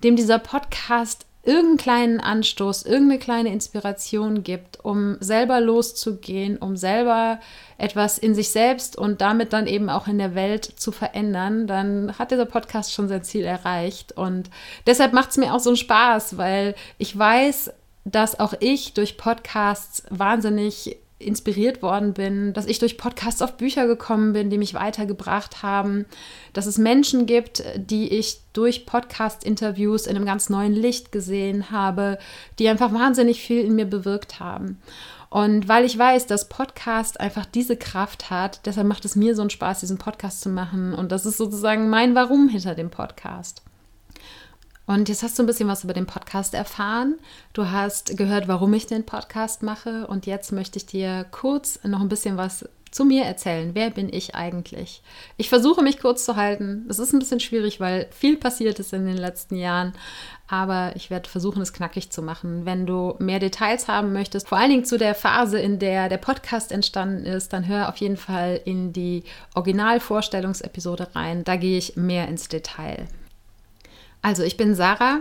dem 0.03 0.17
dieser 0.17 0.41
Podcast 0.41 1.26
irgendeinen 1.47 1.77
kleinen 1.77 2.21
Anstoß, 2.21 2.83
irgendeine 2.85 3.19
kleine 3.19 3.53
Inspiration 3.53 4.43
gibt, 4.43 4.85
um 4.85 5.17
selber 5.21 5.61
loszugehen, 5.61 6.59
um 6.59 6.77
selber 6.77 7.41
etwas 7.79 8.19
in 8.19 8.35
sich 8.35 8.51
selbst 8.51 8.97
und 8.97 9.21
damit 9.21 9.53
dann 9.53 9.67
eben 9.67 9.89
auch 9.89 10.09
in 10.09 10.19
der 10.19 10.35
Welt 10.35 10.65
zu 10.65 10.93
verändern, 10.93 11.67
dann 11.67 12.19
hat 12.19 12.31
dieser 12.31 12.47
Podcast 12.47 12.93
schon 12.93 13.09
sein 13.09 13.23
Ziel 13.23 13.45
erreicht. 13.45 14.13
Und 14.13 14.51
deshalb 14.87 15.13
macht 15.13 15.31
es 15.31 15.37
mir 15.37 15.55
auch 15.55 15.61
so 15.61 15.71
einen 15.71 15.77
Spaß, 15.77 16.37
weil 16.37 16.75
ich 16.99 17.17
weiß, 17.17 17.73
dass 18.05 18.39
auch 18.39 18.55
ich 18.61 18.95
durch 18.95 19.17
Podcasts 19.17 20.05
wahnsinnig 20.11 20.97
inspiriert 21.19 21.83
worden 21.83 22.13
bin, 22.13 22.53
dass 22.53 22.67
ich 22.67 22.79
durch 22.79 22.99
Podcasts 22.99 23.41
auf 23.41 23.57
Bücher 23.57 23.87
gekommen 23.87 24.35
bin, 24.35 24.51
die 24.51 24.59
mich 24.59 24.75
weitergebracht 24.75 25.63
haben, 25.63 26.05
dass 26.53 26.67
es 26.67 26.77
Menschen 26.77 27.25
gibt, 27.25 27.65
die 27.77 28.09
ich 28.09 28.41
durch 28.53 28.85
Podcast-Interviews 28.85 30.07
in 30.07 30.17
einem 30.17 30.27
ganz 30.27 30.51
neuen 30.51 30.75
Licht 30.75 31.13
gesehen 31.13 31.71
habe, 31.71 32.19
die 32.59 32.69
einfach 32.69 32.93
wahnsinnig 32.93 33.41
viel 33.41 33.65
in 33.65 33.75
mir 33.75 33.87
bewirkt 33.87 34.41
haben. 34.41 34.79
Und 35.31 35.69
weil 35.69 35.85
ich 35.85 35.99
weiß, 35.99 36.27
dass 36.27 36.49
Podcast 36.49 37.19
einfach 37.19 37.47
diese 37.47 37.77
Kraft 37.77 38.31
hat, 38.31 38.61
deshalb 38.65 38.87
macht 38.87 39.05
es 39.05 39.17
mir 39.17 39.35
so 39.35 39.43
einen 39.43 39.51
Spaß, 39.51 39.81
diesen 39.81 39.99
Podcast 39.99 40.41
zu 40.43 40.51
machen. 40.51 40.95
Und 40.95 41.13
das 41.13 41.27
ist 41.27 41.39
sozusagen 41.39 41.89
mein 41.89 42.15
Warum 42.15 42.49
hinter 42.49 42.75
dem 42.75 42.91
Podcast. 42.91 43.63
Und 44.87 45.09
jetzt 45.09 45.23
hast 45.23 45.39
du 45.39 45.43
ein 45.43 45.47
bisschen 45.47 45.69
was 45.69 45.85
über 45.85 45.95
den 45.95 46.07
Podcast 46.07 46.55
erfahren. 46.55 47.17
Du 47.53 47.71
hast 47.71 48.17
gehört, 48.17 48.47
warum 48.47 48.73
ich 48.73 48.87
den 48.87 49.05
Podcast 49.05 49.63
mache. 49.63 50.07
Und 50.07 50.27
jetzt 50.27 50.53
möchte 50.53 50.79
ich 50.79 50.87
dir 50.87 51.27
kurz 51.31 51.81
noch 51.83 52.01
ein 52.01 52.09
bisschen 52.09 52.37
was 52.37 52.65
zu 52.93 53.05
mir 53.05 53.25
erzählen. 53.25 53.73
Wer 53.75 53.91
bin 53.91 54.11
ich 54.11 54.35
eigentlich? 54.35 55.03
Ich 55.37 55.49
versuche 55.49 55.83
mich 55.83 55.99
kurz 55.99 56.25
zu 56.25 56.37
halten. 56.37 56.87
Es 56.89 56.99
ist 56.99 57.13
ein 57.13 57.19
bisschen 57.19 57.41
schwierig, 57.41 57.81
weil 57.81 58.07
viel 58.11 58.37
passiert 58.37 58.79
ist 58.79 58.93
in 58.93 59.05
den 59.05 59.19
letzten 59.19 59.57
Jahren. 59.57 59.93
Aber 60.49 60.93
ich 60.95 61.11
werde 61.11 61.29
versuchen, 61.29 61.61
es 61.61 61.73
knackig 61.73 62.11
zu 62.11 62.23
machen. 62.23 62.65
Wenn 62.65 62.87
du 62.87 63.17
mehr 63.19 63.41
Details 63.41 63.89
haben 63.89 64.13
möchtest, 64.13 64.49
vor 64.49 64.57
allen 64.57 64.71
Dingen 64.71 64.85
zu 64.85 64.97
der 64.97 65.15
Phase, 65.15 65.59
in 65.59 65.79
der 65.79 66.09
der 66.09 66.17
Podcast 66.19 66.71
entstanden 66.71 67.27
ist, 67.27 67.53
dann 67.53 67.67
hör 67.67 67.89
auf 67.89 67.97
jeden 67.97 68.17
Fall 68.17 68.61
in 68.65 68.93
die 68.93 69.25
Originalvorstellungsepisode 69.55 71.09
rein. 71.15 71.43
Da 71.45 71.57
gehe 71.57 71.77
ich 71.77 71.97
mehr 71.97 72.29
ins 72.29 72.49
Detail. 72.49 73.09
Also, 74.23 74.43
ich 74.43 74.57
bin 74.57 74.75
Sarah, 74.75 75.21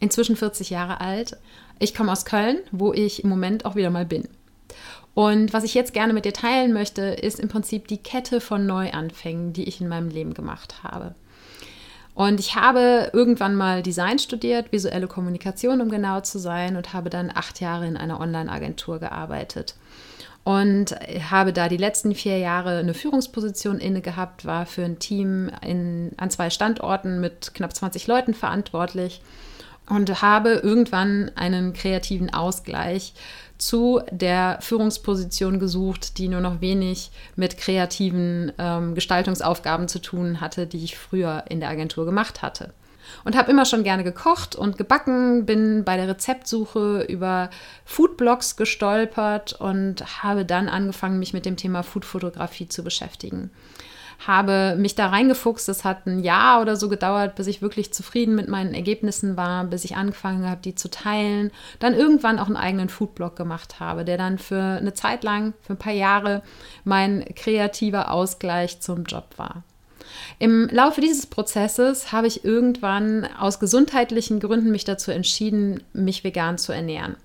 inzwischen 0.00 0.36
40 0.36 0.70
Jahre 0.70 1.00
alt. 1.00 1.36
Ich 1.78 1.94
komme 1.94 2.12
aus 2.12 2.24
Köln, 2.24 2.58
wo 2.72 2.92
ich 2.92 3.24
im 3.24 3.30
Moment 3.30 3.64
auch 3.64 3.74
wieder 3.76 3.90
mal 3.90 4.06
bin. 4.06 4.28
Und 5.14 5.52
was 5.52 5.64
ich 5.64 5.74
jetzt 5.74 5.94
gerne 5.94 6.12
mit 6.12 6.26
dir 6.26 6.34
teilen 6.34 6.72
möchte, 6.74 7.02
ist 7.02 7.40
im 7.40 7.48
Prinzip 7.48 7.88
die 7.88 8.02
Kette 8.02 8.40
von 8.40 8.66
Neuanfängen, 8.66 9.54
die 9.54 9.64
ich 9.64 9.80
in 9.80 9.88
meinem 9.88 10.10
Leben 10.10 10.34
gemacht 10.34 10.82
habe. 10.82 11.14
Und 12.14 12.40
ich 12.40 12.54
habe 12.54 13.10
irgendwann 13.12 13.54
mal 13.54 13.82
Design 13.82 14.18
studiert, 14.18 14.72
visuelle 14.72 15.06
Kommunikation, 15.06 15.80
um 15.80 15.90
genau 15.90 16.20
zu 16.20 16.38
sein, 16.38 16.76
und 16.76 16.92
habe 16.92 17.10
dann 17.10 17.30
acht 17.34 17.60
Jahre 17.60 17.86
in 17.86 17.96
einer 17.96 18.20
Online-Agentur 18.20 18.98
gearbeitet 18.98 19.74
und 20.46 20.94
habe 21.28 21.52
da 21.52 21.68
die 21.68 21.76
letzten 21.76 22.14
vier 22.14 22.38
Jahre 22.38 22.78
eine 22.78 22.94
Führungsposition 22.94 23.80
inne 23.80 24.00
gehabt, 24.00 24.44
war 24.44 24.64
für 24.64 24.84
ein 24.84 25.00
Team 25.00 25.50
in, 25.60 26.12
an 26.18 26.30
zwei 26.30 26.50
Standorten 26.50 27.20
mit 27.20 27.52
knapp 27.52 27.74
20 27.74 28.06
Leuten 28.06 28.32
verantwortlich 28.32 29.22
und 29.88 30.22
habe 30.22 30.50
irgendwann 30.50 31.32
einen 31.34 31.72
kreativen 31.72 32.32
Ausgleich 32.32 33.12
zu 33.58 34.00
der 34.12 34.58
Führungsposition 34.60 35.58
gesucht, 35.58 36.16
die 36.16 36.28
nur 36.28 36.40
noch 36.40 36.60
wenig 36.60 37.10
mit 37.34 37.58
kreativen 37.58 38.52
ähm, 38.56 38.94
Gestaltungsaufgaben 38.94 39.88
zu 39.88 39.98
tun 39.98 40.40
hatte, 40.40 40.68
die 40.68 40.84
ich 40.84 40.96
früher 40.96 41.42
in 41.48 41.58
der 41.58 41.70
Agentur 41.70 42.04
gemacht 42.04 42.42
hatte 42.42 42.72
und 43.24 43.36
habe 43.36 43.50
immer 43.50 43.64
schon 43.64 43.84
gerne 43.84 44.04
gekocht 44.04 44.56
und 44.56 44.78
gebacken, 44.78 45.46
bin 45.46 45.84
bei 45.84 45.96
der 45.96 46.08
Rezeptsuche 46.08 47.04
über 47.08 47.50
Foodblogs 47.84 48.56
gestolpert 48.56 49.52
und 49.54 50.22
habe 50.22 50.44
dann 50.44 50.68
angefangen, 50.68 51.18
mich 51.18 51.32
mit 51.32 51.46
dem 51.46 51.56
Thema 51.56 51.82
Foodfotografie 51.82 52.68
zu 52.68 52.84
beschäftigen. 52.84 53.50
Habe 54.26 54.76
mich 54.78 54.94
da 54.94 55.08
reingefuchst. 55.08 55.68
Es 55.68 55.84
hat 55.84 56.06
ein 56.06 56.20
Jahr 56.20 56.62
oder 56.62 56.76
so 56.76 56.88
gedauert, 56.88 57.34
bis 57.34 57.46
ich 57.46 57.60
wirklich 57.60 57.92
zufrieden 57.92 58.34
mit 58.34 58.48
meinen 58.48 58.74
Ergebnissen 58.74 59.36
war, 59.36 59.64
bis 59.64 59.84
ich 59.84 59.96
angefangen 59.96 60.48
habe, 60.48 60.62
die 60.62 60.74
zu 60.74 60.90
teilen. 60.90 61.50
Dann 61.80 61.94
irgendwann 61.94 62.38
auch 62.38 62.46
einen 62.46 62.56
eigenen 62.56 62.88
Foodblog 62.88 63.36
gemacht 63.36 63.78
habe, 63.78 64.04
der 64.04 64.16
dann 64.16 64.38
für 64.38 64.60
eine 64.60 64.94
Zeit 64.94 65.22
lang, 65.22 65.52
für 65.60 65.74
ein 65.74 65.78
paar 65.78 65.92
Jahre, 65.92 66.42
mein 66.84 67.24
kreativer 67.34 68.10
Ausgleich 68.10 68.80
zum 68.80 69.04
Job 69.04 69.34
war. 69.36 69.64
Im 70.38 70.68
Laufe 70.68 71.00
dieses 71.00 71.26
Prozesses 71.26 72.12
habe 72.12 72.26
ich 72.26 72.44
irgendwann 72.44 73.28
aus 73.38 73.60
gesundheitlichen 73.60 74.40
Gründen 74.40 74.70
mich 74.70 74.84
dazu 74.84 75.10
entschieden, 75.10 75.82
mich 75.92 76.24
vegan 76.24 76.58
zu 76.58 76.72
ernähren. 76.72 77.16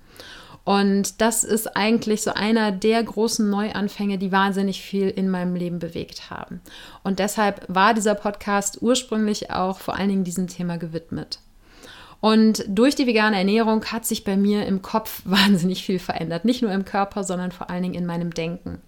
Und 0.64 1.20
das 1.20 1.42
ist 1.42 1.76
eigentlich 1.76 2.22
so 2.22 2.32
einer 2.34 2.70
der 2.70 3.02
großen 3.02 3.48
Neuanfänge, 3.50 4.18
die 4.18 4.30
wahnsinnig 4.30 4.80
viel 4.80 5.08
in 5.08 5.28
meinem 5.28 5.56
Leben 5.56 5.80
bewegt 5.80 6.30
haben. 6.30 6.60
Und 7.02 7.18
deshalb 7.18 7.64
war 7.68 7.94
dieser 7.94 8.14
Podcast 8.14 8.80
ursprünglich 8.80 9.50
auch 9.50 9.80
vor 9.80 9.96
allen 9.96 10.08
Dingen 10.08 10.24
diesem 10.24 10.46
Thema 10.46 10.76
gewidmet. 10.76 11.40
Und 12.20 12.64
durch 12.68 12.94
die 12.94 13.08
vegane 13.08 13.36
Ernährung 13.36 13.84
hat 13.86 14.06
sich 14.06 14.22
bei 14.22 14.36
mir 14.36 14.64
im 14.64 14.80
Kopf 14.80 15.22
wahnsinnig 15.24 15.84
viel 15.84 15.98
verändert. 15.98 16.44
Nicht 16.44 16.62
nur 16.62 16.72
im 16.72 16.84
Körper, 16.84 17.24
sondern 17.24 17.50
vor 17.50 17.68
allen 17.68 17.82
Dingen 17.82 17.94
in 17.94 18.06
meinem 18.06 18.32
Denken. 18.32 18.80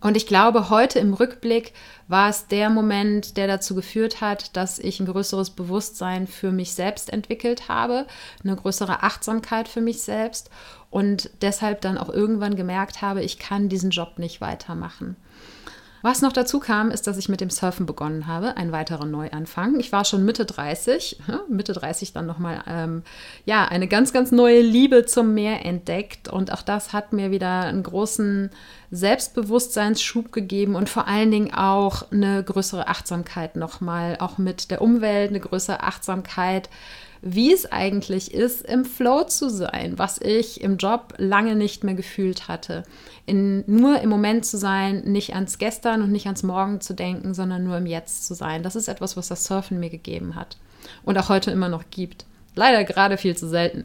Und 0.00 0.16
ich 0.16 0.28
glaube, 0.28 0.70
heute 0.70 1.00
im 1.00 1.12
Rückblick 1.12 1.72
war 2.06 2.28
es 2.28 2.46
der 2.46 2.70
Moment, 2.70 3.36
der 3.36 3.48
dazu 3.48 3.74
geführt 3.74 4.20
hat, 4.20 4.56
dass 4.56 4.78
ich 4.78 5.00
ein 5.00 5.06
größeres 5.06 5.50
Bewusstsein 5.50 6.28
für 6.28 6.52
mich 6.52 6.72
selbst 6.74 7.12
entwickelt 7.12 7.68
habe, 7.68 8.06
eine 8.44 8.54
größere 8.54 9.02
Achtsamkeit 9.02 9.66
für 9.66 9.80
mich 9.80 10.02
selbst 10.02 10.50
und 10.90 11.30
deshalb 11.42 11.80
dann 11.80 11.98
auch 11.98 12.10
irgendwann 12.10 12.54
gemerkt 12.54 13.02
habe, 13.02 13.22
ich 13.22 13.38
kann 13.38 13.68
diesen 13.68 13.90
Job 13.90 14.18
nicht 14.18 14.40
weitermachen. 14.40 15.16
Was 16.02 16.22
noch 16.22 16.32
dazu 16.32 16.60
kam, 16.60 16.90
ist, 16.90 17.06
dass 17.06 17.18
ich 17.18 17.28
mit 17.28 17.40
dem 17.40 17.50
Surfen 17.50 17.86
begonnen 17.86 18.26
habe, 18.26 18.56
ein 18.56 18.70
weiterer 18.70 19.04
Neuanfang. 19.04 19.80
Ich 19.80 19.90
war 19.90 20.04
schon 20.04 20.24
Mitte 20.24 20.44
30, 20.44 21.20
Mitte 21.48 21.72
30 21.72 22.12
dann 22.12 22.26
nochmal, 22.26 22.62
ähm, 22.68 23.02
ja, 23.44 23.64
eine 23.64 23.88
ganz, 23.88 24.12
ganz 24.12 24.30
neue 24.30 24.60
Liebe 24.60 25.06
zum 25.06 25.34
Meer 25.34 25.64
entdeckt. 25.64 26.28
Und 26.28 26.52
auch 26.52 26.62
das 26.62 26.92
hat 26.92 27.12
mir 27.12 27.30
wieder 27.30 27.62
einen 27.62 27.82
großen 27.82 28.50
Selbstbewusstseinsschub 28.90 30.32
gegeben 30.32 30.76
und 30.76 30.88
vor 30.88 31.08
allen 31.08 31.30
Dingen 31.30 31.52
auch 31.52 32.10
eine 32.12 32.42
größere 32.44 32.88
Achtsamkeit 32.88 33.56
nochmal, 33.56 34.16
auch 34.20 34.38
mit 34.38 34.70
der 34.70 34.80
Umwelt, 34.80 35.30
eine 35.30 35.40
größere 35.40 35.82
Achtsamkeit 35.82 36.70
wie 37.20 37.52
es 37.52 37.70
eigentlich 37.70 38.32
ist, 38.32 38.62
im 38.62 38.84
Flow 38.84 39.24
zu 39.24 39.48
sein, 39.50 39.98
was 39.98 40.20
ich 40.20 40.60
im 40.60 40.76
Job 40.76 41.14
lange 41.18 41.56
nicht 41.56 41.84
mehr 41.84 41.94
gefühlt 41.94 42.48
hatte. 42.48 42.84
In, 43.26 43.64
nur 43.66 44.00
im 44.00 44.08
Moment 44.08 44.46
zu 44.46 44.56
sein, 44.56 45.02
nicht 45.04 45.34
ans 45.34 45.58
Gestern 45.58 46.02
und 46.02 46.12
nicht 46.12 46.26
ans 46.26 46.42
Morgen 46.42 46.80
zu 46.80 46.94
denken, 46.94 47.34
sondern 47.34 47.64
nur 47.64 47.76
im 47.76 47.86
Jetzt 47.86 48.26
zu 48.26 48.34
sein. 48.34 48.62
Das 48.62 48.76
ist 48.76 48.88
etwas, 48.88 49.16
was 49.16 49.28
das 49.28 49.44
Surfen 49.44 49.80
mir 49.80 49.90
gegeben 49.90 50.34
hat 50.34 50.56
und 51.04 51.18
auch 51.18 51.28
heute 51.28 51.50
immer 51.50 51.68
noch 51.68 51.84
gibt. 51.90 52.24
Leider 52.54 52.84
gerade 52.84 53.18
viel 53.18 53.36
zu 53.36 53.48
selten. 53.48 53.84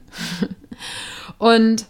und 1.37 1.85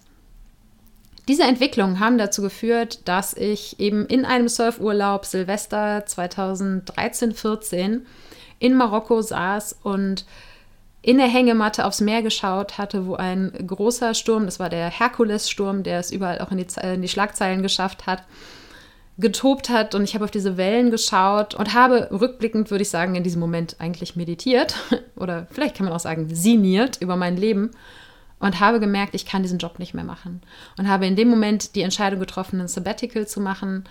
diese 1.28 1.44
Entwicklungen 1.44 2.00
haben 2.00 2.18
dazu 2.18 2.42
geführt, 2.42 3.08
dass 3.08 3.34
ich 3.34 3.80
eben 3.80 4.06
in 4.08 4.26
einem 4.26 4.50
Surfurlaub 4.50 5.26
Silvester 5.26 6.00
2013-14 6.06 8.02
in 8.60 8.76
Marokko 8.76 9.22
saß 9.22 9.78
und 9.84 10.26
in 11.04 11.18
der 11.18 11.28
Hängematte 11.28 11.86
aufs 11.86 12.00
Meer 12.00 12.24
geschaut 12.24 12.78
hatte, 12.78 13.06
wo 13.06 13.16
ein 13.16 13.52
großer 13.68 14.14
Sturm, 14.14 14.46
das 14.46 14.58
war 14.60 14.70
der 14.70 14.90
Herkules-Sturm, 14.90 15.84
der 15.84 16.00
es 16.00 16.12
überall 16.12 16.40
auch 16.40 16.50
in 16.50 16.58
die, 16.58 16.68
in 16.82 17.02
die 17.02 17.10
Schlagzeilen 17.10 17.62
geschafft 17.62 18.08
hat, 18.08 18.24
getobt 19.18 19.70
hat. 19.70 19.96
Und 19.96 20.06
ich 20.06 20.16
habe 20.16 20.24
auf 20.24 20.32
diese 20.32 20.56
Wellen 20.56 20.92
geschaut 20.92 21.56
und 21.56 21.74
habe 21.74 22.08
rückblickend, 22.10 22.72
würde 22.72 22.84
ich 22.84 22.90
sagen, 22.90 23.16
in 23.16 23.24
diesem 23.24 23.42
Moment 23.42 23.76
eigentlich 23.80 24.16
meditiert 24.16 24.76
oder 25.18 25.46
vielleicht 25.52 25.76
kann 25.76 25.86
man 25.86 25.94
auch 25.94 26.00
sagen, 26.00 26.34
siniert 26.34 27.02
über 27.02 27.18
mein 27.18 27.36
Leben 27.36 27.72
und 28.40 28.62
habe 28.62 28.80
gemerkt, 28.80 29.14
ich 29.14 29.26
kann 29.26 29.44
diesen 29.44 29.60
Job 29.60 29.80
nicht 29.80 29.94
mehr 29.94 30.06
machen. 30.06 30.42
Und 30.78 30.88
habe 30.88 31.06
in 31.06 31.18
dem 31.18 31.28
Moment 31.28 31.76
die 31.76 31.82
Entscheidung 31.82 32.22
getroffen, 32.22 32.62
ein 32.62 32.70
Sabbatical 32.70 33.28
zu 33.28 33.42
machen 33.42 33.84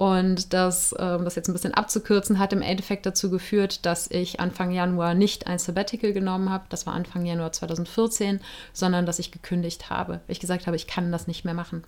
und 0.00 0.54
das, 0.54 0.94
um 0.94 1.26
das 1.26 1.34
jetzt 1.34 1.48
ein 1.48 1.52
bisschen 1.52 1.74
abzukürzen, 1.74 2.38
hat 2.38 2.54
im 2.54 2.62
Endeffekt 2.62 3.04
dazu 3.04 3.28
geführt, 3.28 3.84
dass 3.84 4.10
ich 4.10 4.40
Anfang 4.40 4.70
Januar 4.70 5.12
nicht 5.12 5.46
ein 5.46 5.58
Sabbatical 5.58 6.14
genommen 6.14 6.48
habe. 6.48 6.64
Das 6.70 6.86
war 6.86 6.94
Anfang 6.94 7.26
Januar 7.26 7.52
2014, 7.52 8.40
sondern 8.72 9.04
dass 9.04 9.18
ich 9.18 9.30
gekündigt 9.30 9.90
habe. 9.90 10.20
Ich 10.26 10.40
gesagt 10.40 10.66
habe, 10.66 10.74
ich 10.74 10.86
kann 10.86 11.12
das 11.12 11.26
nicht 11.26 11.44
mehr 11.44 11.52
machen. 11.52 11.84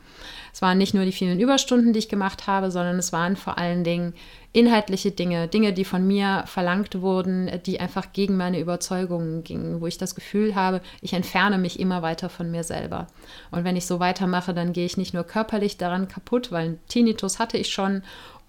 Es 0.52 0.60
waren 0.60 0.76
nicht 0.76 0.92
nur 0.92 1.06
die 1.06 1.12
vielen 1.12 1.40
Überstunden, 1.40 1.94
die 1.94 2.00
ich 2.00 2.10
gemacht 2.10 2.46
habe, 2.46 2.70
sondern 2.70 2.98
es 2.98 3.14
waren 3.14 3.34
vor 3.34 3.56
allen 3.56 3.82
Dingen 3.82 4.12
inhaltliche 4.52 5.10
Dinge, 5.10 5.48
Dinge, 5.48 5.72
die 5.72 5.84
von 5.84 6.06
mir 6.06 6.44
verlangt 6.46 7.00
wurden, 7.00 7.50
die 7.64 7.80
einfach 7.80 8.12
gegen 8.12 8.36
meine 8.36 8.60
Überzeugungen 8.60 9.44
gingen, 9.44 9.80
wo 9.80 9.86
ich 9.86 9.96
das 9.96 10.14
Gefühl 10.14 10.54
habe, 10.54 10.82
ich 11.00 11.14
entferne 11.14 11.56
mich 11.56 11.80
immer 11.80 12.02
weiter 12.02 12.28
von 12.28 12.50
mir 12.50 12.62
selber. 12.62 13.06
Und 13.50 13.64
wenn 13.64 13.76
ich 13.76 13.86
so 13.86 13.98
weitermache, 13.98 14.52
dann 14.52 14.74
gehe 14.74 14.84
ich 14.84 14.98
nicht 14.98 15.14
nur 15.14 15.24
körperlich 15.24 15.78
daran 15.78 16.06
kaputt, 16.06 16.52
weil 16.52 16.78
Tinnitus 16.88 17.38
hatte 17.38 17.56
ich 17.56 17.72
schon 17.72 18.02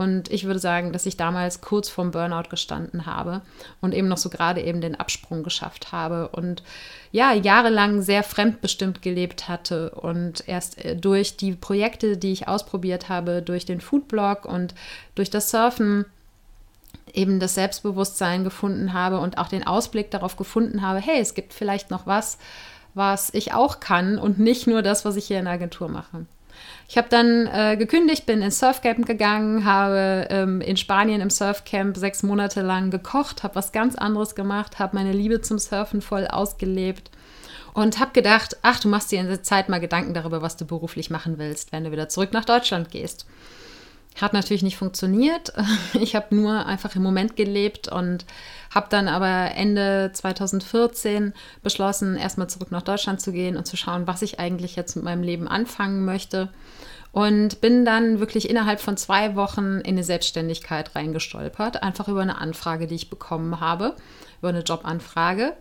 und 0.04 0.30
ich 0.30 0.44
würde 0.44 0.60
sagen, 0.60 0.92
dass 0.92 1.06
ich 1.06 1.16
damals 1.16 1.62
kurz 1.62 1.88
vorm 1.90 2.12
Burnout 2.12 2.50
gestanden 2.50 3.06
habe 3.06 3.42
und 3.82 3.94
eben 3.94 4.10
noch 4.10 4.18
so 4.18 4.30
gerade 4.30 4.62
eben 4.62 4.82
den 4.82 4.96
Absprung 4.96 5.44
geschafft 5.44 5.92
habe 5.94 6.28
und 6.28 6.62
ja, 7.12 7.32
jahrelang 7.32 8.02
sehr 8.02 8.24
fremdbestimmt 8.24 9.02
gelebt 9.02 9.48
hatte 9.48 9.92
und 9.92 10.48
erst 10.48 10.84
äh, 10.84 10.96
durch 10.96 11.38
die 11.38 11.54
Projekte, 11.54 12.18
die 12.18 12.34
ich 12.34 12.48
ausprobiert 12.48 13.08
habe, 13.08 13.42
durch 13.42 13.66
den 13.66 13.80
Foodblog 13.82 14.46
und 14.46 14.76
durch 15.16 15.30
das 15.30 15.50
Surfen 15.50 16.06
eben 17.14 17.40
das 17.40 17.56
Selbstbewusstsein 17.56 18.44
gefunden 18.44 18.94
habe 18.94 19.20
und 19.20 19.38
auch 19.38 19.48
den 19.48 19.66
Ausblick 19.66 20.12
darauf 20.12 20.36
gefunden 20.36 20.82
habe, 20.82 21.00
hey, 21.00 21.20
es 21.20 21.34
gibt 21.34 21.54
vielleicht 21.54 21.92
noch 21.92 22.06
was, 22.08 22.38
was 22.94 23.34
ich 23.34 23.54
auch 23.54 23.80
kann 23.80 24.18
und 24.18 24.40
nicht 24.40 24.68
nur 24.68 24.82
das, 24.82 25.06
was 25.06 25.16
ich 25.16 25.26
hier 25.26 25.40
in 25.40 25.46
der 25.46 25.54
Agentur 25.54 25.88
mache. 25.88 26.26
Ich 26.88 26.98
habe 26.98 27.10
dann 27.10 27.48
äh, 27.48 27.76
gekündigt, 27.78 28.26
bin 28.26 28.42
ins 28.42 28.60
Surfcamp 28.60 29.06
gegangen, 29.06 29.66
habe 29.66 30.28
ähm, 30.30 30.62
in 30.62 30.78
Spanien 30.78 31.22
im 31.22 31.30
Surfcamp 31.30 31.98
sechs 31.98 32.24
Monate 32.24 32.62
lang 32.62 32.92
gekocht, 32.92 33.44
habe 33.44 33.56
was 33.56 33.72
ganz 33.72 33.96
anderes 33.96 34.36
gemacht, 34.36 34.80
habe 34.80 34.96
meine 34.96 35.12
Liebe 35.12 35.42
zum 35.42 35.60
Surfen 35.60 36.02
voll 36.02 36.28
ausgelebt 36.28 37.10
und 37.74 38.00
habe 38.00 38.12
gedacht, 38.12 38.58
ach, 38.62 38.80
du 38.80 38.88
machst 38.88 39.12
dir 39.12 39.20
in 39.20 39.28
der 39.28 39.44
Zeit 39.44 39.70
mal 39.70 39.80
Gedanken 39.80 40.14
darüber, 40.14 40.42
was 40.42 40.58
du 40.58 40.66
beruflich 40.66 41.10
machen 41.10 41.38
willst, 41.38 41.72
wenn 41.72 41.84
du 41.84 41.92
wieder 41.92 42.10
zurück 42.10 42.34
nach 42.34 42.46
Deutschland 42.46 42.92
gehst. 42.92 43.26
Hat 44.22 44.34
natürlich 44.34 44.64
nicht 44.64 44.78
funktioniert. 44.78 45.54
Ich 45.94 46.16
habe 46.16 46.36
nur 46.36 46.66
einfach 46.66 46.96
im 46.96 47.04
Moment 47.04 47.36
gelebt 47.36 47.88
und 47.88 48.26
habe 48.74 48.88
dann 48.90 49.08
aber 49.08 49.56
Ende 49.56 50.12
2014 50.14 51.34
beschlossen, 51.62 52.16
erstmal 52.18 52.50
zurück 52.50 52.72
nach 52.72 52.82
Deutschland 52.82 53.22
zu 53.22 53.32
gehen 53.32 53.58
und 53.58 53.66
zu 53.66 53.78
schauen, 53.78 54.08
was 54.08 54.22
ich 54.22 54.40
eigentlich 54.40 54.76
jetzt 54.76 54.96
mit 54.96 55.06
meinem 55.06 55.24
Leben 55.24 55.48
anfangen 55.48 56.06
möchte. 56.06 56.50
Und 57.12 57.62
bin 57.62 57.86
dann 57.86 58.20
wirklich 58.20 58.50
innerhalb 58.50 58.82
von 58.82 58.98
zwei 58.98 59.36
Wochen 59.36 59.80
in 59.82 59.96
eine 59.96 60.04
Selbstständigkeit 60.04 60.96
reingestolpert, 60.96 61.84
einfach 61.84 62.08
über 62.08 62.22
eine 62.22 62.40
Anfrage, 62.40 62.88
die 62.88 62.96
ich 62.96 63.12
bekommen 63.12 63.60
habe, 63.60 63.96
über 64.40 64.50
eine 64.50 64.62
Jobanfrage 64.62 65.54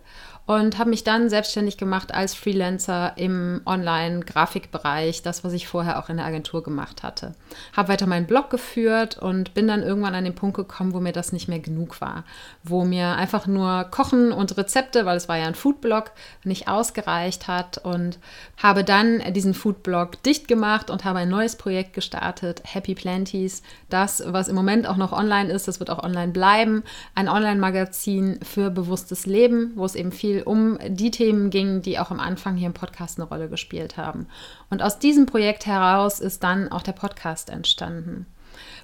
und 0.45 0.77
habe 0.77 0.89
mich 0.89 1.05
dann 1.05 1.29
selbstständig 1.29 1.77
gemacht 1.77 2.13
als 2.13 2.35
Freelancer 2.35 3.13
im 3.15 3.61
Online-Grafikbereich, 3.65 5.21
das, 5.21 5.43
was 5.45 5.53
ich 5.53 5.67
vorher 5.67 5.99
auch 5.99 6.09
in 6.09 6.17
der 6.17 6.25
Agentur 6.25 6.63
gemacht 6.63 7.01
hatte. 7.01 7.33
Habe 7.75 7.89
weiter 7.89 8.07
meinen 8.07 8.27
Blog 8.27 8.49
geführt 8.49 9.17
und 9.17 9.53
bin 9.53 9.67
dann 9.67 9.83
irgendwann 9.83 10.15
an 10.15 10.25
den 10.25 10.35
Punkt 10.35 10.57
gekommen, 10.57 10.93
wo 10.93 10.99
mir 10.99 11.13
das 11.13 11.31
nicht 11.31 11.47
mehr 11.47 11.59
genug 11.59 12.01
war, 12.01 12.25
wo 12.63 12.83
mir 12.83 13.15
einfach 13.15 13.47
nur 13.47 13.85
Kochen 13.85 14.33
und 14.33 14.57
Rezepte, 14.57 15.05
weil 15.05 15.15
es 15.15 15.29
war 15.29 15.37
ja 15.37 15.45
ein 15.45 15.55
Foodblog, 15.55 16.11
nicht 16.43 16.67
ausgereicht 16.67 17.47
hat 17.47 17.77
und 17.77 18.19
habe 18.61 18.83
dann 18.83 19.21
diesen 19.33 19.53
Foodblog 19.53 20.21
dicht 20.23 20.49
gemacht 20.49 20.89
und 20.89 21.05
habe 21.05 21.19
ein 21.19 21.29
neues 21.29 21.55
Projekt 21.55 21.93
gestartet, 21.93 22.61
Happy 22.65 22.95
Planties. 22.95 23.63
Das, 23.89 24.21
was 24.25 24.49
im 24.49 24.55
Moment 24.55 24.87
auch 24.87 24.97
noch 24.97 25.13
online 25.13 25.51
ist, 25.53 25.69
das 25.69 25.79
wird 25.79 25.89
auch 25.89 26.03
online 26.03 26.33
bleiben, 26.33 26.83
ein 27.15 27.29
Online-Magazin 27.29 28.39
für 28.43 28.69
bewusstes 28.69 29.25
Leben, 29.25 29.71
wo 29.75 29.85
es 29.85 29.95
eben 29.95 30.11
viel 30.11 30.32
viel 30.33 30.43
um 30.43 30.77
die 30.87 31.11
Themen 31.11 31.49
ging, 31.49 31.81
die 31.81 31.99
auch 31.99 32.11
am 32.11 32.19
Anfang 32.19 32.55
hier 32.55 32.67
im 32.67 32.73
Podcast 32.73 33.19
eine 33.19 33.27
Rolle 33.27 33.49
gespielt 33.49 33.97
haben. 33.97 34.27
Und 34.69 34.81
aus 34.81 34.99
diesem 34.99 35.25
Projekt 35.25 35.65
heraus 35.65 36.19
ist 36.19 36.43
dann 36.43 36.71
auch 36.71 36.81
der 36.81 36.93
Podcast 36.93 37.49
entstanden. 37.49 38.25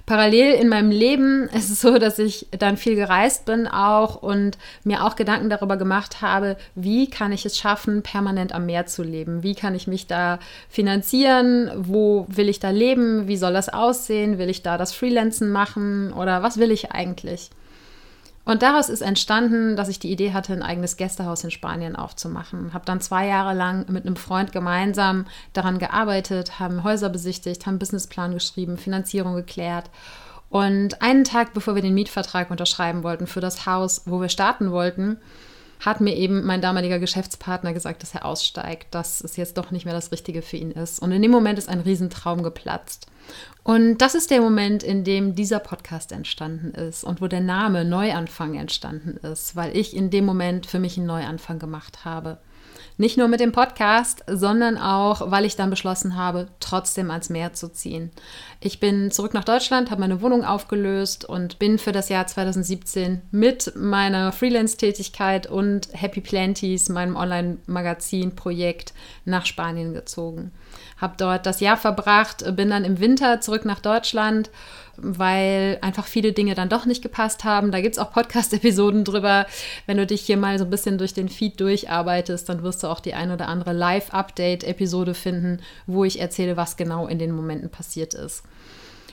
Parallel 0.06 0.54
in 0.54 0.68
meinem 0.68 0.90
Leben 0.90 1.48
ist 1.54 1.70
es 1.70 1.80
so, 1.80 1.98
dass 1.98 2.18
ich 2.18 2.46
dann 2.58 2.76
viel 2.76 2.94
gereist 2.94 3.44
bin 3.46 3.66
auch 3.66 4.22
und 4.22 4.58
mir 4.84 5.04
auch 5.04 5.16
Gedanken 5.16 5.50
darüber 5.50 5.76
gemacht 5.76 6.22
habe, 6.22 6.56
wie 6.74 7.08
kann 7.08 7.32
ich 7.32 7.44
es 7.44 7.58
schaffen, 7.58 8.02
permanent 8.02 8.52
am 8.52 8.66
Meer 8.66 8.86
zu 8.86 9.02
leben? 9.02 9.42
Wie 9.42 9.54
kann 9.54 9.74
ich 9.74 9.86
mich 9.86 10.06
da 10.06 10.38
finanzieren? 10.68 11.70
Wo 11.76 12.26
will 12.28 12.48
ich 12.48 12.60
da 12.60 12.70
leben? 12.70 13.28
Wie 13.28 13.36
soll 13.36 13.52
das 13.52 13.68
aussehen? 13.68 14.38
Will 14.38 14.50
ich 14.50 14.62
da 14.62 14.78
das 14.78 14.92
Freelancen 14.92 15.50
machen 15.50 16.12
oder 16.12 16.42
was 16.42 16.58
will 16.58 16.70
ich 16.70 16.92
eigentlich? 16.92 17.50
Und 18.44 18.62
daraus 18.62 18.88
ist 18.88 19.02
entstanden, 19.02 19.76
dass 19.76 19.88
ich 19.88 19.98
die 19.98 20.10
Idee 20.10 20.32
hatte, 20.32 20.52
ein 20.52 20.62
eigenes 20.62 20.96
Gästehaus 20.96 21.44
in 21.44 21.50
Spanien 21.50 21.94
aufzumachen. 21.94 22.72
Habe 22.72 22.86
dann 22.86 23.00
zwei 23.00 23.26
Jahre 23.26 23.54
lang 23.54 23.84
mit 23.90 24.06
einem 24.06 24.16
Freund 24.16 24.50
gemeinsam 24.50 25.26
daran 25.52 25.78
gearbeitet, 25.78 26.58
haben 26.58 26.82
Häuser 26.82 27.10
besichtigt, 27.10 27.66
haben 27.66 27.78
Businessplan 27.78 28.32
geschrieben, 28.32 28.78
Finanzierung 28.78 29.34
geklärt. 29.34 29.90
Und 30.48 31.00
einen 31.00 31.24
Tag 31.24 31.52
bevor 31.54 31.74
wir 31.74 31.82
den 31.82 31.94
Mietvertrag 31.94 32.50
unterschreiben 32.50 33.04
wollten 33.04 33.26
für 33.26 33.40
das 33.40 33.66
Haus, 33.66 34.02
wo 34.06 34.20
wir 34.20 34.28
starten 34.28 34.72
wollten, 34.72 35.18
hat 35.80 36.00
mir 36.00 36.14
eben 36.14 36.44
mein 36.44 36.60
damaliger 36.60 36.98
Geschäftspartner 36.98 37.72
gesagt, 37.72 38.02
dass 38.02 38.14
er 38.14 38.24
aussteigt, 38.24 38.94
dass 38.94 39.22
es 39.22 39.36
jetzt 39.36 39.56
doch 39.56 39.70
nicht 39.70 39.86
mehr 39.86 39.94
das 39.94 40.12
Richtige 40.12 40.42
für 40.42 40.58
ihn 40.58 40.70
ist. 40.70 41.00
Und 41.00 41.10
in 41.12 41.22
dem 41.22 41.30
Moment 41.30 41.58
ist 41.58 41.68
ein 41.68 41.80
Riesentraum 41.80 42.42
geplatzt. 42.42 43.06
Und 43.62 43.98
das 43.98 44.14
ist 44.14 44.30
der 44.30 44.40
Moment, 44.40 44.82
in 44.82 45.04
dem 45.04 45.34
dieser 45.34 45.58
Podcast 45.58 46.12
entstanden 46.12 46.72
ist 46.72 47.04
und 47.04 47.20
wo 47.20 47.28
der 47.28 47.40
Name 47.40 47.84
Neuanfang 47.84 48.54
entstanden 48.54 49.16
ist, 49.26 49.56
weil 49.56 49.76
ich 49.76 49.96
in 49.96 50.10
dem 50.10 50.24
Moment 50.24 50.66
für 50.66 50.78
mich 50.78 50.96
einen 50.96 51.06
Neuanfang 51.06 51.58
gemacht 51.58 52.04
habe. 52.04 52.38
Nicht 53.00 53.16
nur 53.16 53.28
mit 53.28 53.40
dem 53.40 53.50
Podcast, 53.50 54.24
sondern 54.26 54.76
auch, 54.76 55.30
weil 55.30 55.46
ich 55.46 55.56
dann 55.56 55.70
beschlossen 55.70 56.16
habe, 56.16 56.48
trotzdem 56.60 57.10
ans 57.10 57.30
Meer 57.30 57.54
zu 57.54 57.72
ziehen. 57.72 58.10
Ich 58.60 58.78
bin 58.78 59.10
zurück 59.10 59.32
nach 59.32 59.44
Deutschland, 59.44 59.90
habe 59.90 60.02
meine 60.02 60.20
Wohnung 60.20 60.44
aufgelöst 60.44 61.24
und 61.24 61.58
bin 61.58 61.78
für 61.78 61.92
das 61.92 62.10
Jahr 62.10 62.26
2017 62.26 63.22
mit 63.30 63.72
meiner 63.74 64.32
Freelance-Tätigkeit 64.32 65.46
und 65.46 65.88
Happy 65.92 66.20
Planties, 66.20 66.90
meinem 66.90 67.16
Online-Magazin-Projekt, 67.16 68.92
nach 69.24 69.46
Spanien 69.46 69.94
gezogen. 69.94 70.52
Habe 70.98 71.14
dort 71.16 71.46
das 71.46 71.60
Jahr 71.60 71.78
verbracht, 71.78 72.54
bin 72.54 72.68
dann 72.68 72.84
im 72.84 73.00
Winter 73.00 73.40
zurück 73.40 73.64
nach 73.64 73.80
Deutschland 73.80 74.50
weil 75.02 75.78
einfach 75.82 76.06
viele 76.06 76.32
Dinge 76.32 76.54
dann 76.54 76.68
doch 76.68 76.86
nicht 76.86 77.02
gepasst 77.02 77.44
haben. 77.44 77.70
Da 77.70 77.80
gibt 77.80 77.96
es 77.96 77.98
auch 77.98 78.12
Podcast-Episoden 78.12 79.04
drüber. 79.04 79.46
Wenn 79.86 79.96
du 79.96 80.06
dich 80.06 80.22
hier 80.22 80.36
mal 80.36 80.58
so 80.58 80.64
ein 80.64 80.70
bisschen 80.70 80.98
durch 80.98 81.14
den 81.14 81.28
Feed 81.28 81.60
durcharbeitest, 81.60 82.48
dann 82.48 82.62
wirst 82.62 82.82
du 82.82 82.88
auch 82.88 83.00
die 83.00 83.14
ein 83.14 83.30
oder 83.30 83.48
andere 83.48 83.72
Live-Update-Episode 83.72 85.14
finden, 85.14 85.60
wo 85.86 86.04
ich 86.04 86.20
erzähle, 86.20 86.56
was 86.56 86.76
genau 86.76 87.06
in 87.06 87.18
den 87.18 87.32
Momenten 87.32 87.70
passiert 87.70 88.14
ist. 88.14 88.42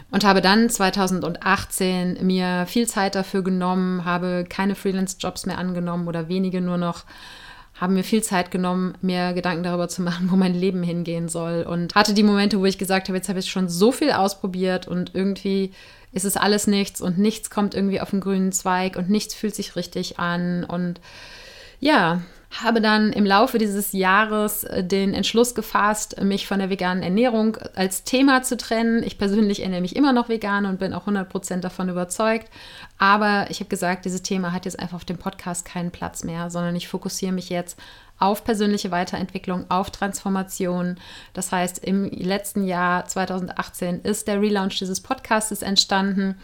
Und 0.09 0.23
habe 0.23 0.41
dann 0.41 0.69
2018 0.69 2.25
mir 2.25 2.65
viel 2.67 2.87
Zeit 2.87 3.15
dafür 3.15 3.43
genommen, 3.43 4.05
habe 4.05 4.45
keine 4.47 4.75
Freelance-Jobs 4.75 5.45
mehr 5.45 5.57
angenommen 5.57 6.07
oder 6.07 6.29
wenige 6.29 6.61
nur 6.61 6.77
noch 6.77 7.03
haben 7.79 7.93
mir 7.93 8.03
viel 8.03 8.23
Zeit 8.23 8.51
genommen, 8.51 8.95
mir 9.01 9.33
Gedanken 9.33 9.63
darüber 9.63 9.87
zu 9.87 10.01
machen, 10.01 10.31
wo 10.31 10.35
mein 10.35 10.53
Leben 10.53 10.83
hingehen 10.83 11.29
soll. 11.29 11.63
Und 11.63 11.95
hatte 11.95 12.13
die 12.13 12.23
Momente, 12.23 12.59
wo 12.59 12.65
ich 12.65 12.77
gesagt 12.77 13.07
habe, 13.07 13.17
jetzt 13.17 13.29
habe 13.29 13.39
ich 13.39 13.49
schon 13.49 13.69
so 13.69 13.91
viel 13.91 14.11
ausprobiert 14.11 14.87
und 14.87 15.13
irgendwie 15.13 15.71
ist 16.11 16.25
es 16.25 16.37
alles 16.37 16.67
nichts 16.67 17.01
und 17.01 17.17
nichts 17.19 17.49
kommt 17.49 17.75
irgendwie 17.75 18.01
auf 18.01 18.09
den 18.09 18.21
grünen 18.21 18.51
Zweig 18.51 18.95
und 18.95 19.09
nichts 19.09 19.35
fühlt 19.35 19.55
sich 19.55 19.75
richtig 19.75 20.17
an. 20.19 20.63
Und 20.63 20.99
ja, 21.79 22.21
habe 22.63 22.81
dann 22.81 23.13
im 23.13 23.25
Laufe 23.25 23.57
dieses 23.57 23.91
Jahres 23.91 24.63
äh, 24.63 24.83
den 24.83 25.13
Entschluss 25.13 25.55
gefasst, 25.55 26.21
mich 26.21 26.47
von 26.47 26.59
der 26.59 26.69
veganen 26.69 27.03
Ernährung 27.03 27.57
als 27.75 28.03
Thema 28.03 28.43
zu 28.43 28.57
trennen. 28.57 29.03
Ich 29.03 29.17
persönlich 29.17 29.63
ernähre 29.63 29.81
mich 29.81 29.95
immer 29.95 30.13
noch 30.13 30.29
vegan 30.29 30.65
und 30.65 30.79
bin 30.79 30.93
auch 30.93 31.07
100% 31.07 31.59
davon 31.59 31.89
überzeugt. 31.89 32.49
Aber 32.97 33.47
ich 33.49 33.59
habe 33.59 33.69
gesagt, 33.69 34.05
dieses 34.05 34.23
Thema 34.23 34.53
hat 34.53 34.65
jetzt 34.65 34.79
einfach 34.79 34.95
auf 34.95 35.05
dem 35.05 35.17
Podcast 35.17 35.65
keinen 35.65 35.91
Platz 35.91 36.23
mehr, 36.23 36.49
sondern 36.49 36.75
ich 36.75 36.87
fokussiere 36.87 37.31
mich 37.31 37.49
jetzt 37.49 37.79
auf 38.19 38.43
persönliche 38.43 38.91
Weiterentwicklung, 38.91 39.65
auf 39.69 39.91
Transformation. 39.91 40.97
Das 41.33 41.51
heißt, 41.51 41.79
im 41.79 42.05
letzten 42.05 42.65
Jahr 42.65 43.05
2018 43.05 44.01
ist 44.01 44.27
der 44.27 44.41
Relaunch 44.41 44.79
dieses 44.79 45.01
Podcasts 45.01 45.61
entstanden. 45.61 46.35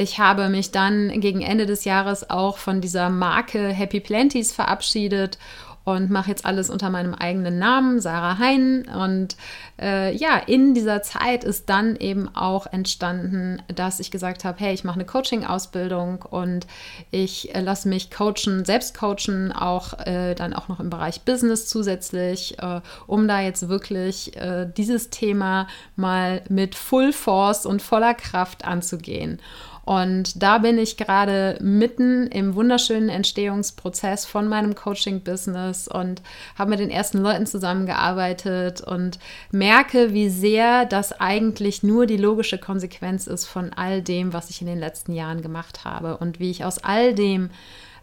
Ich 0.00 0.18
habe 0.18 0.48
mich 0.48 0.70
dann 0.70 1.20
gegen 1.20 1.42
Ende 1.42 1.66
des 1.66 1.84
Jahres 1.84 2.30
auch 2.30 2.56
von 2.56 2.80
dieser 2.80 3.10
Marke 3.10 3.68
Happy 3.68 4.00
Planties 4.00 4.50
verabschiedet 4.50 5.36
und 5.84 6.10
mache 6.10 6.30
jetzt 6.30 6.46
alles 6.46 6.70
unter 6.70 6.88
meinem 6.88 7.14
eigenen 7.14 7.58
Namen, 7.58 8.00
Sarah 8.00 8.38
Hein. 8.38 8.88
Und 8.88 9.36
äh, 9.78 10.16
ja, 10.16 10.38
in 10.38 10.72
dieser 10.72 11.02
Zeit 11.02 11.44
ist 11.44 11.68
dann 11.68 11.96
eben 11.96 12.34
auch 12.34 12.66
entstanden, 12.66 13.60
dass 13.68 14.00
ich 14.00 14.10
gesagt 14.10 14.44
habe, 14.44 14.58
hey, 14.58 14.72
ich 14.72 14.84
mache 14.84 14.94
eine 14.94 15.04
Coaching-Ausbildung 15.04 16.22
und 16.22 16.66
ich 17.10 17.54
äh, 17.54 17.60
lasse 17.60 17.86
mich 17.86 18.10
coachen, 18.10 18.64
selbst 18.64 18.98
coachen, 18.98 19.52
auch 19.52 20.06
äh, 20.06 20.34
dann 20.34 20.54
auch 20.54 20.68
noch 20.68 20.80
im 20.80 20.88
Bereich 20.88 21.22
Business 21.22 21.66
zusätzlich, 21.66 22.58
äh, 22.58 22.80
um 23.06 23.28
da 23.28 23.42
jetzt 23.42 23.68
wirklich 23.68 24.34
äh, 24.36 24.66
dieses 24.74 25.10
Thema 25.10 25.66
mal 25.94 26.40
mit 26.48 26.74
Full 26.74 27.12
Force 27.12 27.66
und 27.66 27.82
voller 27.82 28.14
Kraft 28.14 28.64
anzugehen. 28.64 29.40
Und 29.84 30.42
da 30.42 30.58
bin 30.58 30.78
ich 30.78 30.96
gerade 30.96 31.58
mitten 31.60 32.26
im 32.28 32.54
wunderschönen 32.54 33.08
Entstehungsprozess 33.08 34.24
von 34.26 34.48
meinem 34.48 34.74
Coaching-Business 34.74 35.88
und 35.88 36.22
habe 36.56 36.70
mit 36.70 36.80
den 36.80 36.90
ersten 36.90 37.18
Leuten 37.18 37.46
zusammengearbeitet 37.46 38.80
und 38.82 39.18
merke, 39.50 40.12
wie 40.12 40.28
sehr 40.28 40.84
das 40.84 41.12
eigentlich 41.18 41.82
nur 41.82 42.06
die 42.06 42.18
logische 42.18 42.58
Konsequenz 42.58 43.26
ist 43.26 43.46
von 43.46 43.72
all 43.72 44.02
dem, 44.02 44.32
was 44.32 44.50
ich 44.50 44.60
in 44.60 44.66
den 44.66 44.78
letzten 44.78 45.12
Jahren 45.12 45.42
gemacht 45.42 45.84
habe 45.84 46.18
und 46.18 46.40
wie 46.40 46.50
ich 46.50 46.64
aus 46.64 46.78
all 46.78 47.14
dem, 47.14 47.50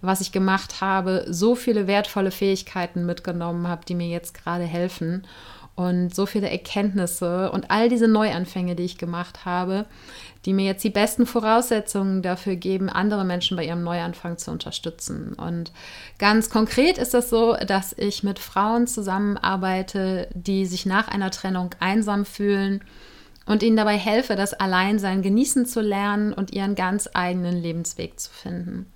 was 0.01 0.21
ich 0.21 0.31
gemacht 0.31 0.81
habe, 0.81 1.25
so 1.27 1.55
viele 1.55 1.87
wertvolle 1.87 2.31
Fähigkeiten 2.31 3.05
mitgenommen 3.05 3.67
habe, 3.67 3.85
die 3.85 3.95
mir 3.95 4.07
jetzt 4.07 4.33
gerade 4.33 4.63
helfen 4.63 5.25
und 5.77 6.13
so 6.13 6.25
viele 6.25 6.49
Erkenntnisse 6.49 7.51
und 7.51 7.69
all 7.69 7.87
diese 7.87 8.07
Neuanfänge, 8.07 8.75
die 8.75 8.83
ich 8.83 8.97
gemacht 8.97 9.45
habe, 9.45 9.85
die 10.43 10.53
mir 10.53 10.65
jetzt 10.65 10.83
die 10.83 10.89
besten 10.89 11.27
Voraussetzungen 11.27 12.23
dafür 12.23 12.55
geben, 12.55 12.89
andere 12.89 13.23
Menschen 13.23 13.55
bei 13.55 13.63
ihrem 13.63 13.83
Neuanfang 13.83 14.39
zu 14.39 14.49
unterstützen. 14.49 15.33
Und 15.33 15.71
ganz 16.17 16.49
konkret 16.49 16.97
ist 16.97 17.13
das 17.13 17.29
so, 17.29 17.55
dass 17.55 17.93
ich 17.93 18.23
mit 18.23 18.39
Frauen 18.39 18.87
zusammenarbeite, 18.87 20.29
die 20.33 20.65
sich 20.65 20.87
nach 20.87 21.09
einer 21.09 21.29
Trennung 21.29 21.69
einsam 21.79 22.25
fühlen 22.25 22.81
und 23.45 23.61
ihnen 23.61 23.77
dabei 23.77 23.97
helfe, 23.97 24.35
das 24.35 24.55
Alleinsein 24.55 25.21
genießen 25.21 25.67
zu 25.67 25.81
lernen 25.81 26.33
und 26.33 26.53
ihren 26.53 26.73
ganz 26.73 27.07
eigenen 27.13 27.55
Lebensweg 27.55 28.19
zu 28.19 28.31
finden. 28.31 28.91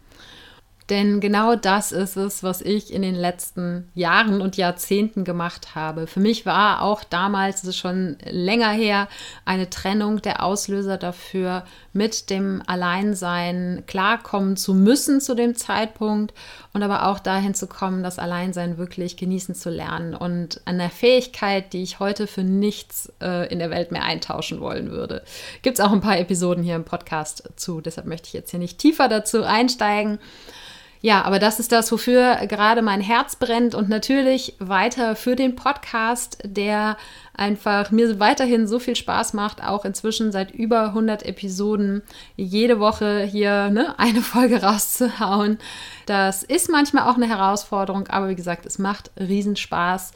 Denn 0.90 1.20
genau 1.20 1.56
das 1.56 1.92
ist 1.92 2.18
es, 2.18 2.44
was 2.44 2.62
ich 2.62 2.92
in 2.92 3.02
den 3.02 3.16
letzten 3.16 3.90
Jahren 3.94 4.42
und 4.42 4.58
Jahrzehnten 4.58 5.24
gemacht 5.24 5.76
habe. 5.76 6.08
Für 6.08 6.20
mich 6.20 6.46
war 6.46 6.82
auch 6.82 7.04
damals, 7.04 7.64
es 7.64 7.70
ist 7.70 7.78
schon 7.78 8.18
länger 8.30 8.72
her, 8.72 9.08
eine 9.46 9.70
Trennung 9.70 10.22
der 10.22 10.44
Auslöser 10.44 10.98
dafür, 10.98 11.64
mit 11.94 12.30
dem 12.30 12.62
Alleinsein 12.68 13.84
klarkommen 13.88 14.58
zu 14.58 14.74
müssen 14.74 15.22
zu 15.22 15.36
dem 15.36 15.56
Zeitpunkt 15.56 16.34
und 16.74 16.84
aber 16.84 17.08
auch 17.08 17.20
dahin 17.20 17.54
zu 17.54 17.68
kommen, 17.68 18.04
das 18.04 18.20
Alleinsein 18.20 18.78
wirklich 18.78 19.18
genießen 19.18 19.56
zu 19.56 19.70
lernen 19.70 20.16
und 20.16 20.62
eine 20.66 20.90
Fähigkeit, 20.90 21.74
die 21.74 21.84
ich 21.84 22.00
heute 22.00 22.28
für 22.28 22.44
nichts 22.44 23.12
äh, 23.22 23.52
in 23.52 23.60
der 23.60 23.70
Welt 23.70 23.92
mehr 23.92 24.04
eintauschen 24.04 24.62
wollen 24.62 24.92
würde. 24.92 25.24
Gibt 25.62 25.80
es 25.80 25.86
auch 25.86 25.92
ein 25.92 26.02
paar 26.02 26.18
Episoden 26.18 26.64
hier 26.64 26.76
im 26.76 26.86
Podcast 26.86 27.50
zu, 27.56 27.82
deshalb 27.82 28.08
möchte 28.08 28.28
ich 28.28 28.34
jetzt 28.34 28.52
hier 28.52 28.60
nicht 28.60 28.78
tiefer 28.78 29.08
dazu 29.08 29.44
einsteigen. 29.44 30.20
Ja, 31.04 31.24
aber 31.24 31.40
das 31.40 31.60
ist 31.60 31.72
das, 31.72 31.92
wofür 31.92 32.36
gerade 32.48 32.84
mein 32.84 33.02
Herz 33.02 33.36
brennt 33.36 33.74
und 33.74 33.90
natürlich 33.90 34.56
weiter 34.60 35.16
für 35.16 35.36
den 35.36 35.56
Podcast, 35.56 36.38
der 36.44 36.96
einfach 37.34 37.90
mir 37.90 38.20
weiterhin 38.20 38.68
so 38.68 38.78
viel 38.78 38.96
Spaß 38.96 39.34
macht, 39.34 39.64
auch 39.64 39.84
inzwischen 39.84 40.32
seit 40.32 40.52
über 40.52 40.88
100 40.88 41.24
Episoden 41.24 42.04
jede 42.36 42.80
Woche 42.80 43.24
hier 43.24 43.72
ne, 43.72 43.98
eine 43.98 44.22
Folge 44.22 44.62
rauszuhauen. 44.62 45.58
Das 46.06 46.44
ist 46.44 46.70
manchmal 46.70 47.10
auch 47.10 47.16
eine 47.16 47.28
Herausforderung, 47.28 48.08
aber 48.08 48.30
wie 48.30 48.36
gesagt, 48.36 48.68
es 48.68 48.78
macht 48.78 49.10
riesen 49.20 49.56
Spaß. 49.56 50.12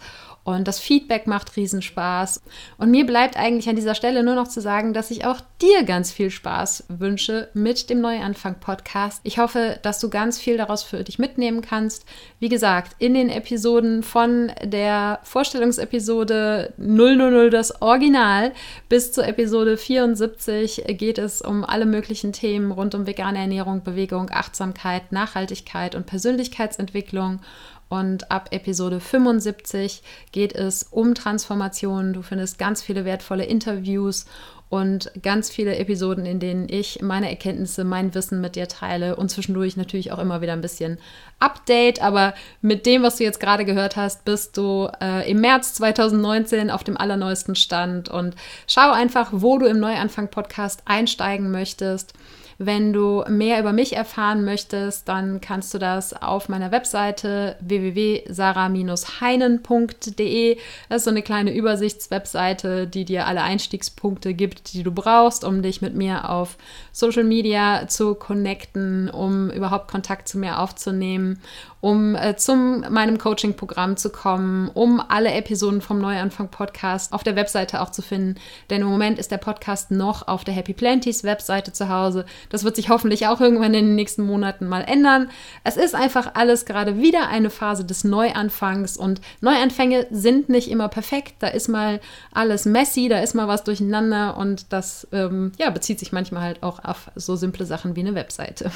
Und 0.46 0.68
das 0.68 0.80
Feedback 0.80 1.26
macht 1.26 1.58
Riesenspaß. 1.58 2.44
Und 2.78 2.92
mir 2.92 3.08
bleibt 3.08 3.36
eigentlich 3.36 3.68
an 3.68 3.76
dieser 3.76 3.96
Stelle 3.96 4.24
nur 4.24 4.36
noch 4.36 4.48
zu 4.48 4.62
sagen, 4.62 4.94
dass 4.94 5.10
ich 5.10 5.26
auch 5.26 5.42
dir 5.60 5.82
ganz 5.84 6.12
viel 6.12 6.30
Spaß 6.30 6.86
wünsche 6.88 7.50
mit 7.56 7.90
dem 7.90 8.00
Neuanfang-Podcast. 8.00 9.22
Ich 9.24 9.40
hoffe, 9.40 9.80
dass 9.82 10.00
du 10.00 10.12
ganz 10.12 10.40
viel 10.40 10.58
daraus 10.58 10.84
für 10.84 11.04
dich 11.04 11.18
mitnehmen 11.18 11.62
kannst. 11.62 12.06
Wie 12.40 12.50
gesagt, 12.50 12.96
in 13.00 13.16
den 13.16 13.30
Episoden 13.32 14.04
von 14.04 14.52
der 14.64 15.20
Vorstellungsepisode 15.24 16.74
000 16.78 17.50
das 17.50 17.82
Original 17.82 18.54
bis 18.88 19.14
zur 19.14 19.28
Episode 19.28 19.78
74 19.78 20.84
geht 20.90 21.18
es 21.18 21.42
um 21.42 21.66
alle 21.66 21.88
möglichen 21.88 22.34
Themen 22.34 22.72
rund 22.72 22.94
um 22.94 23.08
vegane 23.08 23.40
Ernährung, 23.40 23.82
Bewegung, 23.82 24.30
Achtsamkeit, 24.32 25.12
Nachhaltigkeit 25.12 25.96
und 25.96 26.06
Persönlichkeitsentwicklung. 26.06 27.40
Und 27.88 28.32
ab 28.32 28.50
Episode 28.52 29.00
75 29.00 30.02
geht 30.32 30.54
es 30.54 30.84
um 30.84 31.14
Transformationen. 31.14 32.14
Du 32.14 32.22
findest 32.22 32.58
ganz 32.58 32.82
viele 32.82 33.06
wertvolle 33.06 33.46
Interviews 33.46 34.26
und 34.70 35.12
ganz 35.22 35.50
viele 35.50 35.76
Episoden, 35.78 36.26
in 36.26 36.40
denen 36.40 36.68
ich 36.68 37.02
meine 37.02 37.30
Erkenntnisse, 37.30 37.84
mein 37.84 38.14
Wissen 38.16 38.42
mit 38.42 38.56
dir 38.56 38.68
teile 38.68 39.16
und 39.16 39.30
zwischendurch 39.30 39.78
natürlich 39.78 40.12
auch 40.12 40.20
immer 40.20 40.42
wieder 40.42 40.54
ein 40.54 40.62
bisschen 40.62 40.98
Update. 41.40 42.02
Aber 42.02 42.34
mit 42.62 42.86
dem, 42.86 43.04
was 43.04 43.18
du 43.18 43.24
jetzt 43.24 43.40
gerade 43.40 43.64
gehört 43.64 43.96
hast, 43.96 44.26
bist 44.26 44.58
du 44.58 44.90
äh, 45.00 45.30
im 45.30 45.40
März 45.40 45.76
2019 45.76 46.72
auf 46.72 46.84
dem 46.84 46.98
allerneuesten 46.98 47.56
Stand 47.56 48.10
und 48.10 48.36
schau 48.68 48.92
einfach, 48.92 49.30
wo 49.32 49.60
du 49.60 49.68
im 49.68 49.80
Neuanfang-Podcast 49.80 50.82
einsteigen 50.86 51.52
möchtest. 51.52 52.14
Wenn 52.58 52.94
du 52.94 53.24
mehr 53.28 53.60
über 53.60 53.74
mich 53.74 53.96
erfahren 53.96 54.46
möchtest, 54.46 55.10
dann 55.10 55.42
kannst 55.42 55.74
du 55.74 55.78
das 55.78 56.14
auf 56.14 56.48
meiner 56.48 56.72
Webseite 56.72 57.58
www.sarah-heinen.de. 57.60 60.58
Das 60.88 60.98
ist 60.98 61.04
so 61.04 61.10
eine 61.10 61.22
kleine 61.22 61.54
Übersichtswebseite, 61.54 62.88
die 62.88 63.04
dir 63.04 63.28
alle 63.28 63.42
Einstiegspunkte 63.42 64.34
gibt, 64.34 64.74
die 64.74 64.84
du 64.84 64.92
brauchst, 64.92 65.44
um 65.44 65.62
dich 65.62 65.82
mit 65.82 65.96
mir 65.96 66.30
auf 66.30 66.56
Social 66.94 67.26
Media 67.26 67.88
zu 67.88 68.16
connecten, 68.16 69.10
um 69.10 69.50
überhaupt 69.50 69.92
Kontakt 69.92 70.30
zu 70.30 70.38
mir 70.38 70.60
aufzunehmen 70.60 71.42
um 71.86 72.16
äh, 72.16 72.36
zum 72.36 72.84
meinem 72.90 73.20
Coaching-Programm 73.20 73.96
zu 73.96 74.10
kommen, 74.10 74.72
um 74.74 75.00
alle 75.08 75.32
Episoden 75.32 75.82
vom 75.82 76.00
Neuanfang-Podcast 76.00 77.14
auf 77.14 77.22
der 77.22 77.36
Webseite 77.36 77.80
auch 77.80 77.92
zu 77.92 78.02
finden. 78.02 78.40
Denn 78.72 78.82
im 78.82 78.88
Moment 78.88 79.20
ist 79.20 79.30
der 79.30 79.38
Podcast 79.38 79.92
noch 79.92 80.28
auf 80.28 80.44
der 80.44 80.56
Happy 80.56 80.74
Planties 80.74 81.24
Webseite 81.24 81.74
zu 81.74 81.88
Hause. 81.88 82.26
Das 82.50 82.64
wird 82.64 82.76
sich 82.76 82.90
hoffentlich 82.90 83.28
auch 83.28 83.40
irgendwann 83.40 83.76
in 83.76 83.86
den 83.86 83.96
nächsten 83.96 84.24
Monaten 84.24 84.68
mal 84.68 84.82
ändern. 84.82 85.30
Es 85.64 85.78
ist 85.78 85.94
einfach 85.94 86.32
alles 86.34 86.66
gerade 86.66 86.98
wieder 86.98 87.28
eine 87.28 87.52
Phase 87.52 87.86
des 87.86 88.04
Neuanfangs 88.04 88.98
und 88.98 89.22
Neuanfänge 89.42 90.08
sind 90.10 90.50
nicht 90.50 90.72
immer 90.72 90.90
perfekt. 90.90 91.36
Da 91.38 91.50
ist 91.50 91.68
mal 91.68 92.02
alles 92.32 92.66
messy, 92.66 93.10
da 93.10 93.20
ist 93.20 93.36
mal 93.36 93.48
was 93.48 93.64
durcheinander 93.64 94.38
und 94.38 94.74
das 94.74 95.08
ähm, 95.12 95.52
ja, 95.60 95.70
bezieht 95.70 96.00
sich 96.00 96.12
manchmal 96.12 96.42
halt 96.42 96.64
auch 96.64 96.84
auf 96.84 97.12
so 97.14 97.36
simple 97.36 97.68
Sachen 97.68 97.96
wie 97.96 98.00
eine 98.00 98.16
Webseite. 98.16 98.72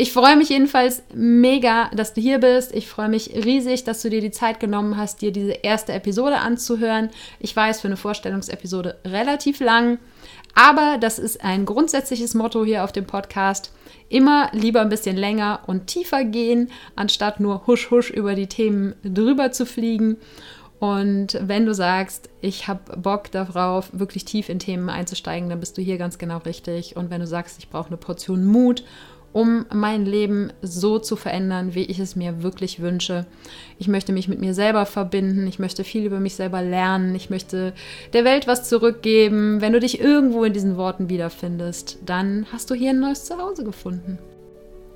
Ich 0.00 0.12
freue 0.12 0.36
mich 0.36 0.50
jedenfalls 0.50 1.02
mega, 1.12 1.90
dass 1.92 2.14
du 2.14 2.20
hier 2.20 2.38
bist. 2.38 2.72
Ich 2.72 2.86
freue 2.86 3.08
mich 3.08 3.30
riesig, 3.34 3.82
dass 3.82 4.00
du 4.00 4.08
dir 4.08 4.20
die 4.20 4.30
Zeit 4.30 4.60
genommen 4.60 4.96
hast, 4.96 5.22
dir 5.22 5.32
diese 5.32 5.50
erste 5.50 5.92
Episode 5.92 6.36
anzuhören. 6.36 7.10
Ich 7.40 7.56
weiß, 7.56 7.80
für 7.80 7.88
eine 7.88 7.96
Vorstellungsepisode 7.96 8.94
relativ 9.04 9.58
lang, 9.58 9.98
aber 10.54 10.98
das 11.00 11.18
ist 11.18 11.42
ein 11.42 11.64
grundsätzliches 11.64 12.34
Motto 12.34 12.64
hier 12.64 12.84
auf 12.84 12.92
dem 12.92 13.06
Podcast. 13.06 13.72
Immer 14.08 14.50
lieber 14.52 14.82
ein 14.82 14.88
bisschen 14.88 15.16
länger 15.16 15.64
und 15.66 15.88
tiefer 15.88 16.22
gehen, 16.22 16.70
anstatt 16.94 17.40
nur 17.40 17.66
husch 17.66 17.90
husch 17.90 18.10
über 18.10 18.36
die 18.36 18.46
Themen 18.46 18.94
drüber 19.02 19.50
zu 19.50 19.66
fliegen. 19.66 20.18
Und 20.78 21.36
wenn 21.42 21.66
du 21.66 21.74
sagst, 21.74 22.30
ich 22.40 22.68
habe 22.68 22.96
Bock 22.98 23.32
darauf, 23.32 23.90
wirklich 23.92 24.24
tief 24.24 24.48
in 24.48 24.60
Themen 24.60 24.90
einzusteigen, 24.90 25.48
dann 25.48 25.58
bist 25.58 25.76
du 25.76 25.82
hier 25.82 25.98
ganz 25.98 26.18
genau 26.18 26.38
richtig. 26.38 26.94
Und 26.94 27.10
wenn 27.10 27.20
du 27.20 27.26
sagst, 27.26 27.58
ich 27.58 27.68
brauche 27.68 27.88
eine 27.88 27.96
Portion 27.96 28.46
Mut 28.46 28.84
um 29.32 29.66
mein 29.72 30.06
Leben 30.06 30.52
so 30.62 30.98
zu 30.98 31.16
verändern, 31.16 31.74
wie 31.74 31.84
ich 31.84 31.98
es 31.98 32.16
mir 32.16 32.42
wirklich 32.42 32.80
wünsche. 32.80 33.26
Ich 33.78 33.88
möchte 33.88 34.12
mich 34.12 34.28
mit 34.28 34.40
mir 34.40 34.54
selber 34.54 34.86
verbinden, 34.86 35.46
ich 35.46 35.58
möchte 35.58 35.84
viel 35.84 36.04
über 36.04 36.20
mich 36.20 36.34
selber 36.34 36.62
lernen, 36.62 37.14
ich 37.14 37.30
möchte 37.30 37.72
der 38.12 38.24
Welt 38.24 38.46
was 38.46 38.68
zurückgeben. 38.68 39.60
Wenn 39.60 39.72
du 39.72 39.80
dich 39.80 40.00
irgendwo 40.00 40.44
in 40.44 40.52
diesen 40.52 40.76
Worten 40.76 41.08
wiederfindest, 41.08 41.98
dann 42.04 42.46
hast 42.52 42.70
du 42.70 42.74
hier 42.74 42.90
ein 42.90 43.00
neues 43.00 43.24
Zuhause 43.24 43.64
gefunden. 43.64 44.18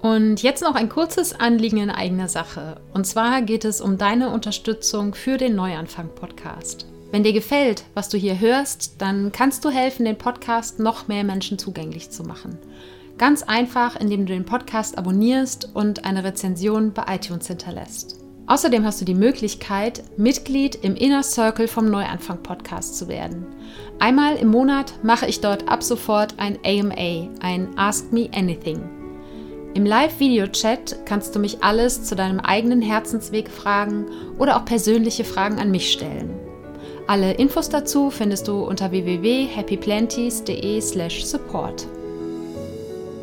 Und 0.01 0.42
jetzt 0.42 0.62
noch 0.62 0.75
ein 0.75 0.88
kurzes 0.88 1.38
Anliegen 1.38 1.77
in 1.77 1.90
eigener 1.90 2.29
Sache. 2.29 2.81
Und 2.92 3.07
zwar 3.07 3.40
geht 3.42 3.64
es 3.64 3.81
um 3.81 3.99
deine 3.99 4.31
Unterstützung 4.31 5.14
für 5.14 5.37
den 5.37 5.55
Neuanfang-Podcast. 5.55 6.87
Wenn 7.12 7.23
dir 7.23 7.33
gefällt, 7.33 7.85
was 7.95 8.09
du 8.09 8.18
hier 8.18 8.40
hörst, 8.40 8.95
dann 9.03 9.31
kannst 9.31 9.64
du 9.64 9.71
helfen, 9.71 10.07
den 10.07 10.16
Podcast 10.18 10.81
noch 10.81 11.07
mehr 11.07 11.23
Menschen 11.23 11.59
zugänglich 11.59 12.11
zu 12.11 12.25
machen. 12.25 12.59
Ganz 13.18 13.42
einfach, 13.42 13.96
indem 13.96 14.27
du 14.27 14.33
den 14.33 14.44
Podcast 14.44 14.98
abonnierst 14.98 15.70
und 15.75 16.05
eine 16.05 16.25
Rezension 16.25 16.92
bei 16.92 17.05
iTunes 17.14 17.46
hinterlässt. 17.46 18.18
Außerdem 18.46 18.85
hast 18.85 19.01
du 19.01 19.05
die 19.05 19.14
Möglichkeit, 19.14 20.03
Mitglied 20.16 20.75
im 20.83 20.96
Inner 20.96 21.22
Circle 21.22 21.68
vom 21.68 21.87
Neuanfang 21.87 22.42
Podcast 22.42 22.98
zu 22.98 23.07
werden. 23.09 23.46
Einmal 24.01 24.37
im 24.37 24.48
Monat 24.48 24.92
mache 25.03 25.27
ich 25.27 25.40
dort 25.40 25.68
ab 25.68 25.83
sofort 25.83 26.35
ein 26.38 26.59
AMA, 26.64 27.29
ein 27.40 27.68
Ask 27.77 28.12
Me 28.12 28.29
Anything. 28.35 28.83
Im 29.75 29.87
Live-Video-Chat 29.87 31.07
kannst 31.07 31.35
du 31.35 31.38
mich 31.38 31.62
alles 31.62 32.05
zu 32.05 32.14
deinem 32.14 32.40
eigenen 32.40 32.83
Herzensweg 32.83 33.48
fragen 33.48 34.05
oder 34.38 34.57
auch 34.57 34.66
persönliche 34.66 35.25
Fragen 35.25 35.59
an 35.59 35.70
mich 35.70 35.90
stellen. 35.90 36.29
Alle 37.07 37.33
Infos 37.33 37.70
dazu 37.70 38.11
findest 38.11 38.48
du 38.48 38.64
unter 38.64 38.90
www.happyplanties.de/support. 38.90 41.87